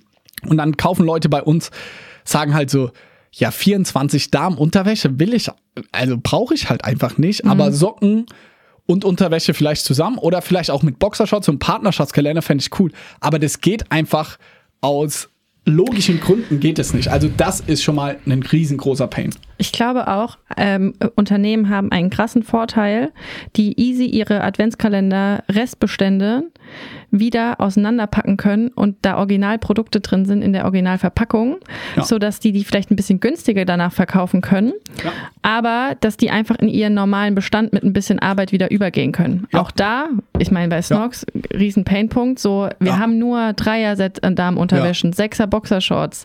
Und 0.49 0.57
dann 0.57 0.77
kaufen 0.77 1.05
Leute 1.07 1.29
bei 1.29 1.43
uns, 1.43 1.71
sagen 2.25 2.55
halt 2.55 2.71
so, 2.71 2.91
ja, 3.33 3.51
24 3.51 4.31
Damenunterwäsche 4.31 5.19
will 5.19 5.35
ich, 5.35 5.49
also 5.93 6.19
brauche 6.21 6.55
ich 6.55 6.69
halt 6.69 6.85
einfach 6.85 7.17
nicht, 7.19 7.45
aber 7.47 7.73
Socken 7.73 8.27
und 8.87 9.05
Unterwäsche 9.05 9.55
vielleicht 9.55 9.85
zusammen 9.85 10.19
oder 10.19 10.43
vielleicht 10.43 10.71
auch 10.71 10.83
mit 10.83 10.99
Boxershorts 10.99 11.49
und 11.49 11.61
Partnerschaftskalender 11.61 12.43
fände 12.43 12.63
ich 12.63 12.79
cool. 12.81 12.91
Aber 13.21 13.39
das 13.39 13.61
geht 13.61 13.91
einfach 13.93 14.39
aus 14.81 15.30
logischen 15.67 16.21
Gründen 16.21 16.59
geht 16.61 16.79
es 16.79 16.95
nicht. 16.95 17.09
Also 17.09 17.29
das 17.37 17.61
ist 17.61 17.83
schon 17.83 17.95
mal 17.95 18.17
ein 18.27 18.43
riesengroßer 18.43 19.07
Pain. 19.07 19.31
Ich 19.59 19.73
glaube 19.73 20.09
auch, 20.09 20.39
ähm, 20.57 20.95
Unternehmen 21.17 21.69
haben 21.69 21.93
einen 21.93 22.09
krassen 22.09 22.43
Vorteil, 22.43 23.13
die 23.57 23.79
easy 23.79 24.07
ihre 24.07 24.43
Adventskalender 24.43 25.45
Restbestände 25.51 26.45
wieder 27.11 27.61
auseinanderpacken 27.61 28.37
können 28.37 28.69
und 28.69 28.97
da 29.03 29.19
Originalprodukte 29.19 30.01
drin 30.01 30.25
sind 30.25 30.43
in 30.43 30.53
der 30.53 30.65
Originalverpackung, 30.65 31.57
Ja. 31.97 32.05
sodass 32.05 32.39
die 32.39 32.53
die 32.53 32.63
vielleicht 32.65 32.91
ein 32.93 32.97
bisschen 32.97 33.19
günstiger 33.21 33.65
danach 33.65 33.93
verkaufen 33.93 34.41
können, 34.41 34.73
Ja. 35.05 35.11
aber 35.43 35.97
dass 36.01 36.17
die 36.17 36.31
einfach 36.31 36.57
in 36.61 36.69
ihren 36.69 36.95
normalen 36.95 37.35
Bestand 37.35 37.73
mit 37.73 37.83
ein 37.83 37.93
bisschen 37.93 38.21
Arbeit 38.21 38.53
wieder 38.53 38.71
übergehen 38.71 39.11
können. 39.13 39.47
Ja. 39.53 39.61
Auch 39.61 39.73
da, 39.73 40.07
ich 40.39 40.53
meine 40.53 40.69
bei 40.69 40.81
Snox, 40.81 41.27
riesen 41.53 41.83
Painpunkt, 41.85 42.39
so 42.39 42.69
wir 42.79 42.93
Ja. 42.93 42.99
haben 42.99 43.19
nur 43.19 43.53
Dreier-Set 43.55 44.23
an 44.23 44.37
Damenunterwäschen, 44.37 45.13
Sechser 45.13 45.49
Boxershorts, 45.51 46.25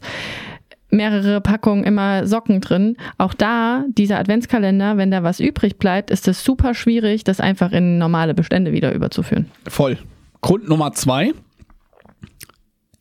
mehrere 0.90 1.42
Packungen 1.42 1.84
immer 1.84 2.26
Socken 2.28 2.62
drin. 2.62 2.98
Auch 3.18 3.34
da, 3.34 3.84
dieser 3.90 4.20
Adventskalender, 4.20 4.98
wenn 4.98 5.12
da 5.12 5.24
was 5.24 5.40
übrig 5.40 5.78
bleibt, 5.78 6.12
ist 6.12 6.28
es 6.28 6.44
super 6.44 6.74
schwierig, 6.74 7.24
das 7.24 7.40
einfach 7.40 7.72
in 7.72 7.98
normale 7.98 8.34
Bestände 8.34 8.72
wieder 8.72 8.94
überzuführen. 8.94 9.48
Voll. 9.68 9.98
Grund 10.42 10.70
Nummer 10.70 10.94
zwei, 10.94 11.34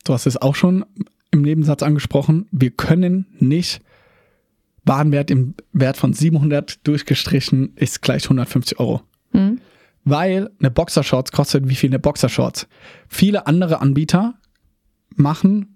du 0.04 0.12
hast 0.12 0.26
es 0.26 0.40
auch 0.40 0.54
schon 0.54 0.84
im 1.30 1.42
Nebensatz 1.42 1.82
angesprochen, 1.82 2.46
wir 2.50 2.70
können 2.70 3.26
nicht 3.38 3.82
Warenwert 4.84 5.30
im 5.30 5.54
Wert 5.72 5.96
von 5.96 6.12
700 6.12 6.86
durchgestrichen 6.86 7.74
ist 7.76 8.02
gleich 8.02 8.24
150 8.24 8.78
Euro. 8.78 9.02
Hm? 9.32 9.60
Weil 10.04 10.50
eine 10.58 10.70
Boxershorts 10.70 11.32
kostet 11.32 11.68
wie 11.68 11.74
viel 11.74 11.90
eine 11.90 11.98
Boxershorts. 11.98 12.68
Viele 13.08 13.46
andere 13.46 13.80
Anbieter 13.80 14.34
machen. 15.16 15.73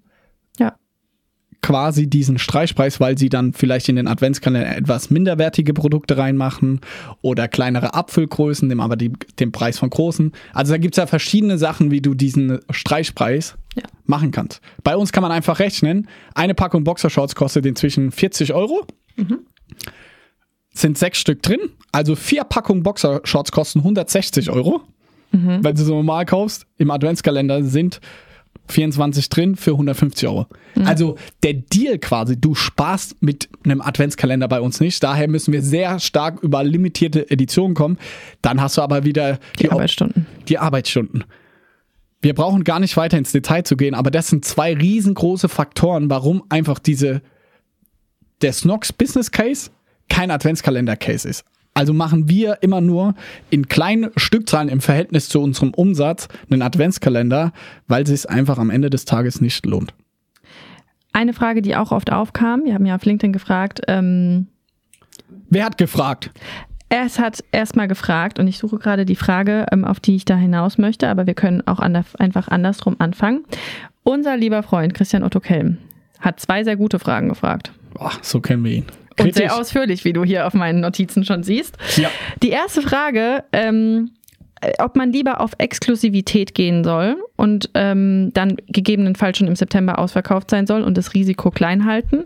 Quasi 1.68 2.08
diesen 2.08 2.38
Streichpreis, 2.38 2.98
weil 2.98 3.18
sie 3.18 3.28
dann 3.28 3.52
vielleicht 3.52 3.90
in 3.90 3.96
den 3.96 4.08
Adventskalender 4.08 4.74
etwas 4.74 5.10
minderwertige 5.10 5.74
Produkte 5.74 6.16
reinmachen 6.16 6.80
oder 7.20 7.46
kleinere 7.46 7.92
Abfüllgrößen, 7.92 8.66
nehmen 8.66 8.80
aber 8.80 8.96
die, 8.96 9.12
den 9.38 9.52
Preis 9.52 9.78
von 9.78 9.90
großen. 9.90 10.32
Also 10.54 10.72
da 10.72 10.78
gibt 10.78 10.94
es 10.94 10.96
ja 10.96 11.06
verschiedene 11.06 11.58
Sachen, 11.58 11.90
wie 11.90 12.00
du 12.00 12.14
diesen 12.14 12.60
Streichpreis 12.70 13.58
Ja. 13.76 13.82
machen 14.06 14.30
kannst. 14.30 14.62
Bei 14.82 14.96
uns 14.96 15.12
kann 15.12 15.20
man 15.20 15.30
einfach 15.30 15.58
rechnen, 15.58 16.08
eine 16.34 16.54
Packung 16.54 16.84
Boxershorts 16.84 17.34
kostet 17.34 17.66
inzwischen 17.66 18.12
40 18.12 18.54
Euro. 18.54 18.86
Sind 20.70 20.96
sechs 20.96 21.18
Stück 21.18 21.42
drin, 21.42 21.60
also 21.92 22.14
vier 22.16 22.44
Packungen 22.44 22.82
Boxershorts 22.82 23.52
kosten 23.52 23.80
160 23.80 24.50
Euro. 24.50 24.80
Wenn 25.32 25.74
du 25.74 25.82
so 25.84 25.94
normal 25.96 26.24
kaufst, 26.24 26.66
im 26.78 26.90
Adventskalender 26.90 27.62
sind 27.62 28.00
24 28.68 29.28
drin 29.28 29.56
für 29.56 29.72
150 29.72 30.28
Euro. 30.28 30.46
Also 30.84 31.16
der 31.42 31.54
Deal 31.54 31.98
quasi, 31.98 32.40
du 32.40 32.54
sparst 32.54 33.20
mit 33.22 33.48
einem 33.64 33.80
Adventskalender 33.80 34.46
bei 34.48 34.60
uns 34.60 34.80
nicht. 34.80 35.02
Daher 35.02 35.28
müssen 35.28 35.52
wir 35.52 35.62
sehr 35.62 35.98
stark 36.00 36.40
über 36.42 36.62
limitierte 36.62 37.30
Editionen 37.30 37.74
kommen. 37.74 37.98
Dann 38.42 38.60
hast 38.60 38.76
du 38.76 38.82
aber 38.82 39.04
wieder 39.04 39.38
Die 39.58 39.66
Op- 39.68 39.74
Arbeitsstunden. 39.74 40.26
die 40.48 40.58
Arbeitsstunden. 40.58 41.24
Wir 42.20 42.34
brauchen 42.34 42.64
gar 42.64 42.80
nicht 42.80 42.96
weiter 42.96 43.16
ins 43.18 43.32
Detail 43.32 43.62
zu 43.64 43.76
gehen, 43.76 43.94
aber 43.94 44.10
das 44.10 44.28
sind 44.28 44.44
zwei 44.44 44.74
riesengroße 44.74 45.48
Faktoren, 45.48 46.10
warum 46.10 46.42
einfach 46.48 46.78
diese 46.78 47.22
der 48.42 48.52
Snox 48.52 48.92
Business 48.92 49.30
Case 49.30 49.70
kein 50.08 50.30
Adventskalender 50.30 50.96
Case 50.96 51.28
ist. 51.28 51.44
Also 51.78 51.94
machen 51.94 52.28
wir 52.28 52.58
immer 52.60 52.80
nur 52.80 53.14
in 53.50 53.68
kleinen 53.68 54.10
Stückzahlen 54.16 54.68
im 54.68 54.80
Verhältnis 54.80 55.28
zu 55.28 55.40
unserem 55.40 55.72
Umsatz 55.72 56.26
einen 56.50 56.60
Adventskalender, 56.60 57.52
weil 57.86 58.02
es 58.02 58.08
sich 58.08 58.28
einfach 58.28 58.58
am 58.58 58.70
Ende 58.70 58.90
des 58.90 59.04
Tages 59.04 59.40
nicht 59.40 59.64
lohnt. 59.64 59.94
Eine 61.12 61.34
Frage, 61.34 61.62
die 61.62 61.76
auch 61.76 61.92
oft 61.92 62.10
aufkam, 62.10 62.64
wir 62.64 62.74
haben 62.74 62.84
ja 62.84 62.96
auf 62.96 63.04
LinkedIn 63.04 63.32
gefragt, 63.32 63.82
ähm, 63.86 64.48
Wer 65.50 65.66
hat 65.66 65.78
gefragt? 65.78 66.32
es 66.88 67.20
hat 67.20 67.44
erstmal 67.52 67.86
gefragt 67.86 68.40
und 68.40 68.48
ich 68.48 68.58
suche 68.58 68.78
gerade 68.78 69.04
die 69.04 69.14
Frage, 69.14 69.66
ähm, 69.70 69.84
auf 69.84 70.00
die 70.00 70.16
ich 70.16 70.24
da 70.24 70.34
hinaus 70.34 70.78
möchte, 70.78 71.08
aber 71.08 71.28
wir 71.28 71.34
können 71.34 71.64
auch 71.68 71.78
ander, 71.78 72.04
einfach 72.18 72.48
andersrum 72.48 72.96
anfangen. 72.98 73.44
Unser 74.02 74.36
lieber 74.36 74.64
Freund 74.64 74.94
Christian 74.94 75.22
Otto 75.22 75.38
Kelm 75.38 75.78
hat 76.18 76.40
zwei 76.40 76.64
sehr 76.64 76.76
gute 76.76 76.98
Fragen 76.98 77.28
gefragt. 77.28 77.70
Boah, 77.94 78.10
so 78.20 78.40
kennen 78.40 78.64
wir 78.64 78.72
ihn. 78.72 78.86
Und 79.18 79.34
sehr 79.34 79.56
ausführlich, 79.56 80.04
wie 80.04 80.12
du 80.12 80.24
hier 80.24 80.46
auf 80.46 80.54
meinen 80.54 80.80
Notizen 80.80 81.24
schon 81.24 81.42
siehst. 81.42 81.76
Ja. 81.96 82.10
Die 82.42 82.50
erste 82.50 82.82
Frage, 82.82 83.44
ähm, 83.52 84.10
äh, 84.60 84.72
ob 84.78 84.96
man 84.96 85.12
lieber 85.12 85.40
auf 85.40 85.52
Exklusivität 85.58 86.54
gehen 86.54 86.82
soll 86.84 87.16
und 87.36 87.70
ähm, 87.74 88.30
dann 88.34 88.56
gegebenenfalls 88.68 89.38
schon 89.38 89.46
im 89.46 89.56
September 89.56 89.98
ausverkauft 89.98 90.50
sein 90.50 90.66
soll 90.66 90.82
und 90.82 90.96
das 90.96 91.14
Risiko 91.14 91.50
klein 91.50 91.84
halten. 91.84 92.24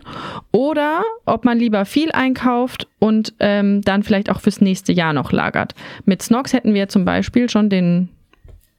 Oder 0.51 1.03
ob 1.25 1.45
man 1.45 1.59
lieber 1.59 1.85
viel 1.85 2.11
einkauft 2.11 2.87
und 2.99 3.33
ähm, 3.39 3.81
dann 3.81 4.03
vielleicht 4.03 4.29
auch 4.29 4.41
fürs 4.41 4.61
nächste 4.61 4.93
Jahr 4.93 5.13
noch 5.13 5.31
lagert. 5.31 5.75
Mit 6.05 6.21
Snox 6.21 6.53
hätten 6.53 6.73
wir 6.73 6.89
zum 6.89 7.05
Beispiel 7.05 7.49
schon 7.49 7.69
den 7.69 8.09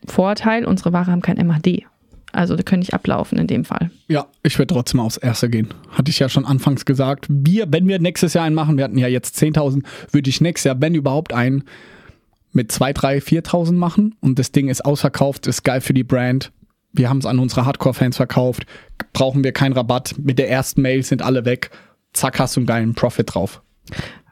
Vorteil, 0.07 0.65
unsere 0.65 0.93
Ware 0.93 1.11
haben 1.11 1.23
kein 1.23 1.39
MHD. 1.39 1.85
Also 2.35 2.57
die 2.57 2.63
können 2.63 2.81
nicht 2.81 2.95
ablaufen 2.95 3.39
in 3.39 3.47
dem 3.47 3.65
Fall. 3.65 3.91
Ja, 4.09 4.27
ich 4.43 4.59
würde 4.59 4.75
trotzdem 4.75 5.01
aufs 5.01 5.17
Erste 5.17 5.49
gehen. 5.49 5.69
Hatte 5.91 6.11
ich 6.11 6.19
ja 6.19 6.29
schon 6.29 6.45
anfangs 6.45 6.85
gesagt. 6.85 7.27
Wir, 7.29 7.67
wenn 7.71 7.87
wir 7.87 7.99
nächstes 7.99 8.35
Jahr 8.35 8.45
einen 8.45 8.55
machen, 8.55 8.77
wir 8.77 8.85
hatten 8.85 8.99
ja 8.99 9.09
jetzt 9.09 9.37
10.000, 9.41 9.83
würde 10.11 10.31
ich 10.31 10.41
nächstes 10.41 10.65
Jahr, 10.65 10.81
wenn 10.81 10.95
überhaupt, 10.95 11.33
einen 11.33 11.65
mit 12.53 12.73
2, 12.73 12.93
3, 12.93 13.19
4.000 13.19 13.73
machen. 13.73 14.15
Und 14.21 14.39
das 14.39 14.53
Ding 14.53 14.69
ist 14.69 14.85
ausverkauft, 14.85 15.47
ist 15.47 15.63
geil 15.65 15.81
für 15.81 15.95
die 15.95 16.05
Brand. 16.05 16.53
Wir 16.93 17.09
haben 17.09 17.19
es 17.19 17.27
an 17.27 17.39
unsere 17.39 17.67
Hardcore-Fans 17.67 18.17
verkauft. 18.17 18.67
Brauchen 19.13 19.43
wir 19.43 19.53
keinen 19.53 19.73
Rabatt. 19.73 20.15
Mit 20.19 20.39
der 20.39 20.49
ersten 20.49 20.83
Mail 20.83 21.03
sind 21.03 21.23
alle 21.23 21.45
weg. 21.45 21.71
Zack, 22.13 22.39
hast 22.39 22.57
du 22.57 22.61
einen 22.61 22.67
geilen 22.67 22.95
Profit 22.95 23.35
drauf. 23.35 23.61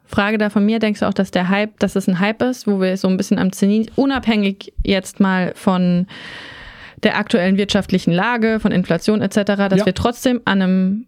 Frage 0.05 0.39
da 0.39 0.51
von 0.51 0.65
mir, 0.65 0.79
denkst 0.79 1.01
du 1.01 1.09
auch, 1.09 1.15
dass 1.15 1.31
der 1.31 1.49
Hype, 1.49 1.79
dass 1.81 1.97
es 1.97 2.07
ein 2.07 2.21
Hype 2.21 2.43
ist, 2.43 2.67
wo 2.67 2.81
wir 2.81 2.97
so 2.97 3.09
ein 3.09 3.17
bisschen 3.17 3.39
am 3.39 3.51
Zenit, 3.51 3.93
unabhängig 3.97 4.73
jetzt 4.85 5.21
mal 5.21 5.53
von 5.57 6.07
der 7.03 7.17
aktuellen 7.17 7.57
wirtschaftlichen 7.57 8.13
Lage, 8.13 8.61
von 8.61 8.73
Inflation 8.73 9.21
etc., 9.23 9.35
dass 9.69 9.81
Ja. 9.81 9.87
wir 9.87 9.95
trotzdem 9.95 10.41
an 10.45 10.63
einem 10.63 11.07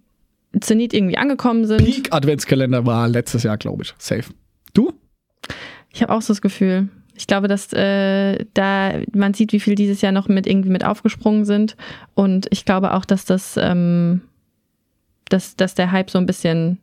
Zenit 0.61 0.93
irgendwie 0.95 1.17
angekommen 1.19 1.67
sind? 1.67 1.85
Peak 1.85 2.13
Adventskalender 2.13 2.87
war 2.87 3.09
letztes 3.09 3.43
Jahr, 3.43 3.57
glaube 3.59 3.83
ich. 3.83 3.95
Safe. 3.99 4.25
Du? 4.73 4.93
Ich 5.93 6.03
habe 6.03 6.13
auch 6.13 6.23
so 6.23 6.33
das 6.33 6.43
Gefühl. 6.43 6.89
Ich 7.17 7.27
glaube, 7.29 7.47
dass 7.47 7.73
äh, 7.73 8.45
da 8.55 8.93
man 9.13 9.35
sieht, 9.35 9.53
wie 9.53 9.61
viel 9.61 9.77
dieses 9.77 10.01
Jahr 10.01 10.11
noch 10.13 10.29
mit 10.29 10.47
irgendwie 10.49 10.71
mit 10.71 10.85
aufgesprungen 10.85 11.45
sind. 11.45 11.77
Und 12.15 12.47
ich 12.51 12.65
glaube 12.65 12.93
auch, 12.95 13.05
dass 13.05 13.25
das, 13.25 13.57
ähm, 13.57 14.23
dass, 15.29 15.55
dass 15.55 15.75
der 15.75 15.93
Hype 15.93 16.11
so 16.11 16.19
ein 16.19 16.27
bisschen 16.27 16.79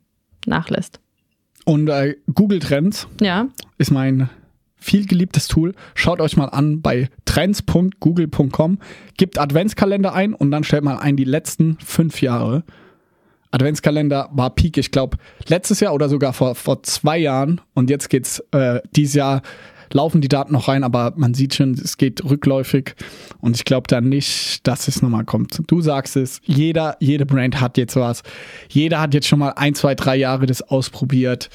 nachlässt. 0.45 0.99
Und 1.65 1.89
äh, 1.89 2.15
Google 2.33 2.59
Trends 2.59 3.07
Ja, 3.21 3.47
ist 3.77 3.91
mein 3.91 4.29
viel 4.81 5.05
geliebtes 5.05 5.47
Tool. 5.47 5.73
Schaut 5.95 6.19
euch 6.19 6.35
mal 6.35 6.47
an 6.47 6.81
bei 6.81 7.09
trends.google.com, 7.25 8.79
gibt 9.15 9.39
Adventskalender 9.39 10.13
ein 10.13 10.33
und 10.33 10.51
dann 10.51 10.63
stellt 10.63 10.83
mal 10.83 10.97
ein 10.97 11.15
die 11.15 11.23
letzten 11.23 11.77
fünf 11.79 12.21
Jahre. 12.21 12.63
Adventskalender 13.51 14.29
war 14.31 14.49
Peak, 14.55 14.77
ich 14.77 14.91
glaube, 14.91 15.17
letztes 15.47 15.79
Jahr 15.81 15.93
oder 15.93 16.09
sogar 16.09 16.33
vor, 16.33 16.55
vor 16.55 16.83
zwei 16.83 17.17
Jahren 17.17 17.61
und 17.73 17.89
jetzt 17.89 18.09
geht's 18.09 18.39
äh, 18.51 18.81
dieses 18.95 19.13
Jahr 19.13 19.41
laufen 19.93 20.21
die 20.21 20.29
Daten 20.29 20.53
noch 20.53 20.67
rein, 20.67 20.83
aber 20.83 21.13
man 21.15 21.33
sieht 21.33 21.55
schon, 21.55 21.73
es 21.73 21.97
geht 21.97 22.23
rückläufig 22.23 22.95
und 23.39 23.55
ich 23.55 23.65
glaube 23.65 23.87
dann 23.87 24.09
nicht, 24.09 24.65
dass 24.67 24.87
es 24.87 25.01
nochmal 25.01 25.25
kommt. 25.25 25.61
Du 25.67 25.81
sagst 25.81 26.15
es, 26.15 26.41
jeder, 26.45 26.95
jede 26.99 27.25
Brand 27.25 27.59
hat 27.59 27.77
jetzt 27.77 27.95
was. 27.95 28.23
Jeder 28.69 29.01
hat 29.01 29.13
jetzt 29.13 29.27
schon 29.27 29.39
mal 29.39 29.49
ein, 29.49 29.75
zwei, 29.75 29.95
drei 29.95 30.15
Jahre 30.15 30.45
das 30.45 30.61
ausprobiert 30.61 31.49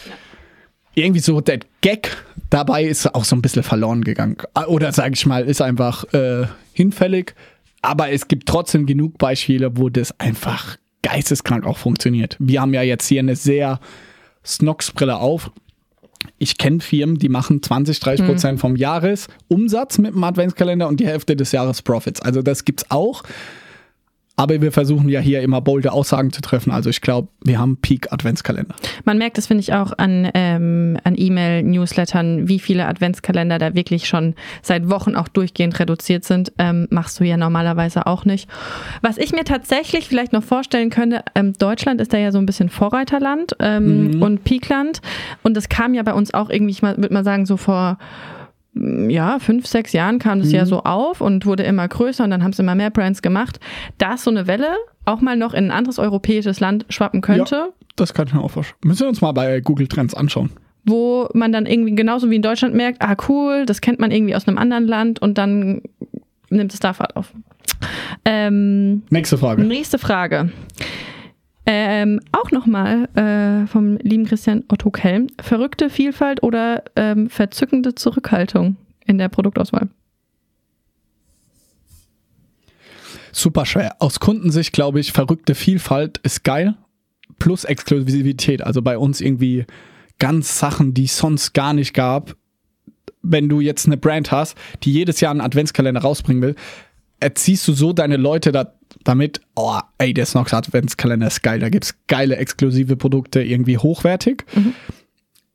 irgendwie 0.97 1.21
so 1.21 1.41
der 1.41 1.61
Gag 1.83 2.17
dabei 2.51 2.85
ist 2.85 3.15
auch 3.15 3.25
so 3.25 3.37
ein 3.37 3.43
bisschen 3.43 3.63
verloren 3.63 4.03
gegangen. 4.03 4.37
Oder 4.67 4.93
sage 4.93 5.15
ich 5.15 5.27
mal, 5.27 5.45
ist 5.45 5.63
einfach 5.63 6.05
äh, 6.13 6.47
hinfällig. 6.73 7.35
Aber 7.83 8.11
es 8.11 8.27
gibt 8.27 8.49
trotzdem 8.49 8.87
genug 8.87 9.19
Beispiele, 9.19 9.77
wo 9.77 9.91
das 9.91 10.19
einfach 10.19 10.77
geisteskrank 11.03 11.67
auch 11.67 11.79
funktioniert. 11.79 12.37
Wir 12.41 12.61
haben 12.61 12.75
ja 12.75 12.83
jetzt 12.83 13.07
hier 13.07 13.21
eine 13.21 13.37
sehr 13.37 13.79
Snox-Brille 14.45 15.19
auf. 15.19 15.53
Ich 16.39 16.59
kenne 16.59 16.81
Firmen, 16.81 17.19
die 17.19 17.29
machen 17.29 17.63
20, 17.63 18.01
30 18.01 18.27
Prozent 18.27 18.61
vom 18.61 18.75
Jahresumsatz 18.75 19.99
mit 19.99 20.15
dem 20.15 20.25
Adventskalender 20.25 20.89
und 20.89 20.99
die 20.99 21.07
Hälfte 21.07 21.37
des 21.37 21.53
Jahresprofits. 21.53 22.23
Also 22.23 22.43
das 22.43 22.65
gibt's 22.65 22.91
auch. 22.91 23.23
Aber 24.39 24.61
wir 24.61 24.71
versuchen 24.71 25.09
ja 25.09 25.19
hier 25.19 25.41
immer 25.41 25.63
bolde 25.63 25.93
Aussagen 25.93 26.31
zu 26.31 26.43
treffen. 26.43 26.71
Also 26.71 26.91
ich 26.91 27.01
glaube, 27.01 27.29
wir 27.43 27.59
haben 27.59 27.79
Peak 27.79 28.13
Adventskalender. 28.13 28.75
Man 29.05 29.17
merkt 29.17 29.39
das, 29.39 29.47
finde 29.47 29.63
ich, 29.63 29.73
auch 29.73 29.95
an, 29.97 30.29
ähm, 30.35 30.99
an 31.05 31.15
E-Mail-Newslettern, 31.17 32.47
wie 32.47 32.59
viele 32.59 32.87
Adventskalender 32.87 33.59
da 33.59 33.75
wirklich 33.75 34.07
schon 34.07 34.35
seit 34.61 34.91
Wochen 34.91 35.17
auch 35.17 35.29
durchgehend 35.29 35.79
reduziert 35.81 36.25
sind. 36.25 36.53
Ähm, 36.59 36.87
machst 36.91 37.19
du 37.19 37.25
ja 37.25 37.39
normalerweise 37.39 38.07
auch 38.07 38.27
nicht. 38.27 38.47
Was 39.01 39.17
ich 39.17 39.33
mir 39.33 39.45
tatsächlich 39.45 40.07
vielleicht 40.07 40.35
noch 40.35 40.45
vorstellen 40.45 40.91
könnte, 40.91 41.25
ähm, 41.35 41.55
Deutschland 41.55 42.03
ist 42.03 42.13
da 42.13 42.19
ja 42.19 42.31
so 42.31 42.39
ein 42.39 42.47
bisschen 42.47 42.69
Vorreiterland 42.69 43.57
ähm, 43.59 44.23
und 44.23 44.45
Peakland. 44.45 45.01
Und 45.45 45.57
das 45.57 45.71
kam 45.71 45.95
ja 45.95 46.03
bei 46.03 46.13
uns 46.13 46.35
auch 46.35 46.51
irgendwie, 46.51 46.73
ich 46.73 46.83
würde 46.83 47.13
mal 47.13 47.25
sagen, 47.25 47.47
so 47.47 47.57
vor 47.57 47.97
ja, 49.09 49.39
fünf, 49.39 49.67
sechs 49.67 49.93
Jahren 49.93 50.19
kam 50.19 50.41
das 50.41 50.53
ja 50.53 50.67
so 50.67 50.83
auf 50.83 51.21
und 51.21 51.47
wurde 51.47 51.63
immer 51.63 51.89
größer 51.89 52.25
und 52.25 52.31
dann 52.31 52.43
haben 52.43 52.51
es 52.53 52.59
immer 52.59 52.75
mehr 52.75 52.91
Brands 52.91 53.23
gemacht, 53.23 53.59
dass 53.99 54.25
so 54.25 54.31
eine 54.31 54.47
Welle 54.47 54.75
auch 55.05 55.21
mal 55.21 55.37
noch 55.37 55.55
in 55.55 55.67
ein 55.67 55.71
anderes 55.71 55.99
europäisches 55.99 56.61
Land 56.61 56.85
schwappen 56.91 57.21
könnte. 57.21 57.55
Ja, 57.55 57.69
das 57.97 58.13
kann 58.13 58.27
ich 58.27 58.35
mir 58.35 58.43
auch 58.43 58.51
vorstellen. 58.51 58.79
Müssen 58.85 59.01
wir 59.03 59.09
uns 59.09 59.21
mal 59.21 59.33
bei 59.33 59.61
Google 59.61 59.87
Trends 59.89 60.15
anschauen. 60.15 60.51
wo 60.85 61.29
man 61.33 61.51
dann 61.53 61.67
irgendwie 61.67 61.95
genauso 61.95 62.31
wie 62.31 62.37
in 62.37 62.43
Deutschland 62.43 62.75
merkt, 62.75 63.03
ah 63.03 63.17
cool, 63.29 63.65
das 63.67 63.81
kennt 63.81 63.99
man 63.99 64.11
irgendwie 64.11 64.37
aus 64.37 64.47
einem 64.47 64.59
anderen 64.59 64.87
Land 64.87 65.21
und 65.21 65.37
dann 65.39 65.83
nimmt 66.51 66.73
es 66.75 66.79
da 66.81 66.93
Fahrt 66.93 67.17
auf. 67.17 67.33
Ähm, 68.25 69.03
Nächste 69.11 69.39
Frage. 69.39 69.63
nächste 69.65 69.99
Frage. 69.99 70.51
Ähm, 71.69 72.21
auch 72.31 72.53
nochmal 72.53 73.09
äh, 73.17 73.67
vom 73.67 73.97
lieben 73.97 74.25
Christian 74.25 74.63
Otto 74.69 74.91
Kelm. 74.91 75.27
Verrückte 75.41 75.91
Vielfalt 75.91 76.43
oder 76.45 76.85
ähm, 76.95 77.29
verzückende 77.29 77.97
Zurückhaltung 77.97 78.77
in 79.05 79.19
der 79.19 79.29
Produktauswahl? 79.29 79.89
Super 83.33 83.67
schwer. 83.67 83.97
Aus 83.99 84.21
Kundensicht 84.21 84.73
glaube 84.73 85.01
ich, 85.01 85.13
verrückte 85.13 85.55
Vielfalt 85.55 86.19
ist 86.19 86.45
geil. 86.45 86.77
Plus 87.39 87.65
Exklusivität. 87.65 88.63
Also 88.63 88.81
bei 88.81 88.97
uns 88.97 89.21
irgendwie 89.21 89.67
ganz 90.19 90.59
Sachen, 90.59 90.95
die 90.95 91.05
es 91.05 91.19
sonst 91.19 91.53
gar 91.53 91.73
nicht 91.73 91.95
gab. 91.95 92.37
Wenn 93.23 93.49
du 93.49 93.61
jetzt 93.61 93.87
eine 93.87 93.97
Brand 93.97 94.31
hast, 94.31 94.57
die 94.85 94.93
jedes 94.93 95.21
Jahr 95.21 95.33
einen 95.33 95.41
Adventskalender 95.41 96.01
rausbringen 96.01 96.43
will, 96.43 96.55
erziehst 97.21 97.67
du 97.69 97.73
so 97.73 97.93
deine 97.93 98.17
Leute 98.17 98.53
da, 98.53 98.73
damit, 99.05 99.41
oh, 99.55 99.79
ey, 99.99 100.13
der 100.15 100.27
Snox 100.27 100.53
Adventskalender 100.55 101.27
ist 101.27 101.43
geil. 101.43 101.59
Da 101.61 101.69
gibt 101.69 101.85
es 101.85 101.95
geile 102.07 102.37
exklusive 102.37 102.97
Produkte, 102.97 103.43
irgendwie 103.43 103.79
hochwertig. 103.79 104.45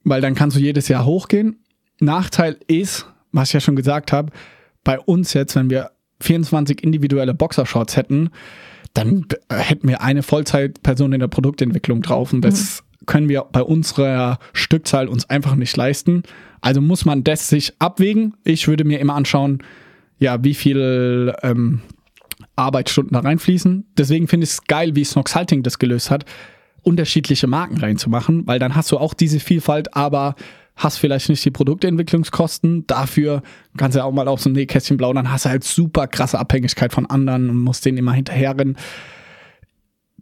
Weil 0.04 0.22
dann 0.22 0.36
kannst 0.36 0.58
du 0.58 0.62
jedes 0.62 0.88
Jahr 0.88 1.06
hochgehen. 1.06 1.58
Nachteil 2.00 2.58
ist, 2.68 3.06
was 3.32 3.50
ich 3.50 3.54
ja 3.54 3.60
schon 3.60 3.76
gesagt 3.76 4.12
habe, 4.12 4.32
bei 4.84 5.00
uns 5.00 5.34
jetzt, 5.34 5.56
wenn 5.56 5.70
wir 5.70 5.92
24 6.22 6.84
individuelle 6.84 7.34
Boxershorts 7.34 7.96
hätten, 7.98 8.32
dann 8.94 9.28
b- 9.28 9.36
hätten 9.52 9.88
wir 9.88 10.02
eine 10.02 10.24
Vollzeitperson 10.24 11.14
in 11.14 11.20
der 11.20 11.28
Produktentwicklung 11.28 12.02
drauf 12.02 12.34
und 12.34 12.42
das 12.42 12.84
können 13.06 13.30
wir 13.30 13.46
bei 13.52 13.62
unserer 13.64 14.40
Stückzahl 14.54 15.08
uns 15.08 15.30
einfach 15.30 15.56
nicht 15.56 15.76
leisten. 15.78 16.24
Also 16.62 16.82
muss 16.82 17.06
man 17.06 17.24
das 17.24 17.48
sich 17.48 17.74
abwägen. 17.80 18.36
Ich 18.44 18.68
würde 18.68 18.84
mir 18.84 19.00
immer 19.00 19.16
anschauen, 19.16 19.64
ja, 20.22 20.44
wie 20.44 20.54
viel 20.54 21.34
ähm, 21.42 21.82
Arbeitsstunden 22.56 23.14
da 23.14 23.22
reinfließen. 23.22 23.88
Deswegen 23.98 24.28
finde 24.28 24.46
ich 24.46 24.52
es 24.52 24.64
geil, 24.64 24.96
wie 24.96 25.04
Snox 25.04 25.36
Halting 25.36 25.64
das 25.64 25.80
gelöst 25.80 26.12
hat, 26.12 26.26
unterschiedliche 26.84 27.48
Marken 27.48 27.78
reinzumachen, 27.78 28.46
weil 28.46 28.60
dann 28.60 28.76
hast 28.76 28.92
du 28.92 29.00
auch 29.00 29.16
diese 29.16 29.40
Vielfalt, 29.40 29.96
aber 29.96 30.36
hast 30.76 31.00
vielleicht 31.00 31.28
nicht 31.30 31.44
die 31.44 31.52
Produktentwicklungskosten. 31.52 32.86
Dafür 32.86 33.42
kannst 33.78 33.96
du 33.96 34.00
ja 34.00 34.06
auch 34.06 34.12
mal 34.12 34.28
aus 34.28 34.44
dem 34.44 34.54
Nähkästchen 34.54 34.96
blauen, 34.96 35.16
dann 35.16 35.32
hast 35.32 35.46
du 35.46 35.50
halt 35.50 35.64
super 35.64 36.08
krasse 36.08 36.38
Abhängigkeit 36.38 36.94
von 36.94 37.08
anderen 37.08 37.50
und 37.50 37.58
musst 37.58 37.84
denen 37.84 37.98
immer 37.98 38.14
hinterherrennen. 38.14 38.78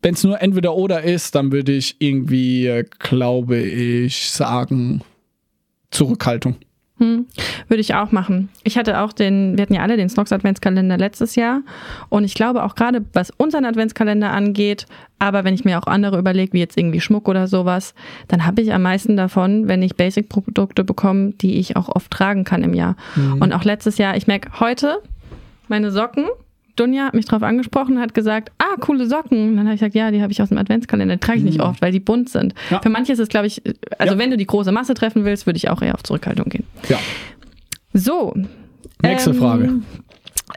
Wenn 0.02 0.14
es 0.14 0.24
nur 0.24 0.42
entweder 0.42 0.76
oder 0.76 1.04
ist, 1.04 1.36
dann 1.36 1.52
würde 1.52 1.74
ich 1.74 1.98
irgendwie, 2.00 2.68
äh, 2.68 2.86
glaube 3.00 3.60
ich, 3.60 4.30
sagen, 4.32 5.02
Zurückhaltung. 5.92 6.56
Hm, 7.00 7.28
würde 7.70 7.80
ich 7.80 7.96
auch 7.96 8.12
machen. 8.12 8.50
Ich 8.64 8.78
hatte 8.78 9.00
auch 9.00 9.14
den, 9.14 9.58
wir 9.58 9.62
hatten 9.62 9.74
ja 9.74 9.82
alle 9.82 9.96
den 9.96 10.10
Snox 10.10 10.34
Adventskalender 10.34 10.98
letztes 10.98 11.36
Jahr 11.36 11.62
und 12.10 12.26
ich 12.26 12.34
glaube 12.34 12.64
auch 12.64 12.76
gerade, 12.76 13.06
was 13.14 13.32
unseren 13.32 13.64
Adventskalender 13.64 14.32
angeht, 14.32 14.86
aber 15.18 15.46
wenn 15.46 15.54
ich 15.54 15.64
mir 15.64 15.80
auch 15.80 15.88
andere 15.88 16.20
überlege, 16.20 16.52
wie 16.52 16.60
jetzt 16.60 16.78
irgendwie 16.78 17.00
Schmuck 17.00 17.30
oder 17.30 17.48
sowas, 17.48 17.94
dann 18.28 18.46
habe 18.46 18.62
ich 18.62 18.74
am 18.74 18.82
meisten 18.82 19.16
davon, 19.16 19.70
wenn 19.70 19.82
ich 19.82 19.96
Basic-Produkte 19.96 20.84
bekomme, 20.84 21.32
die 21.32 21.58
ich 21.60 21.78
auch 21.78 21.88
oft 21.88 22.12
tragen 22.12 22.44
kann 22.44 22.64
im 22.64 22.74
Jahr. 22.74 22.96
Und 23.40 23.54
auch 23.54 23.64
letztes 23.64 23.98
Jahr, 23.98 24.18
ich 24.18 24.28
merke 24.28 24.60
heute, 24.60 25.02
meine 25.70 25.92
Socken, 25.92 26.26
Dunja 26.80 27.06
hat 27.06 27.13
mich 27.13 27.26
drauf 27.26 27.44
angesprochen 27.44 27.96
und 27.98 28.02
hat 28.02 28.13
gesagt, 28.13 28.52
ah, 28.60 28.76
coole 28.80 29.08
Socken. 29.08 29.50
Und 29.50 29.58
dann 29.58 29.65
habe 29.65 29.76
ich 29.76 29.80
gesagt, 29.82 29.96
ja, 29.96 30.12
die 30.12 30.22
habe 30.22 30.32
ich 30.32 30.42
aus 30.42 30.50
dem 30.50 30.58
Adventskalender. 30.58 31.15
Die 31.15 31.20
trage 31.20 31.39
ich 31.39 31.44
nicht 31.44 31.60
oft, 31.62 31.82
weil 31.82 31.92
die 31.92 32.00
bunt 32.00 32.30
sind. 32.30 32.54
Ja. 32.70 32.80
Für 32.82 32.89
manche 32.89 33.12
ist 33.13 33.20
es, 33.20 33.28
glaube 33.28 33.48
ich, 33.48 33.62
also 33.98 34.13
Ja. 34.13 34.20
wenn 34.20 34.32
du 34.32 34.38
die 34.38 34.46
große 34.46 34.72
Masse 34.72 34.94
treffen 34.94 35.26
willst, 35.26 35.46
würde 35.46 35.58
ich 35.58 35.70
auch 35.70 35.82
eher 35.82 35.94
auf 35.96 36.04
Zurückhaltung 36.04 36.50
gehen. 36.50 36.63
Ja. 36.88 36.98
So. 37.94 38.34
Nächste 39.02 39.34
Frage. 39.34 39.82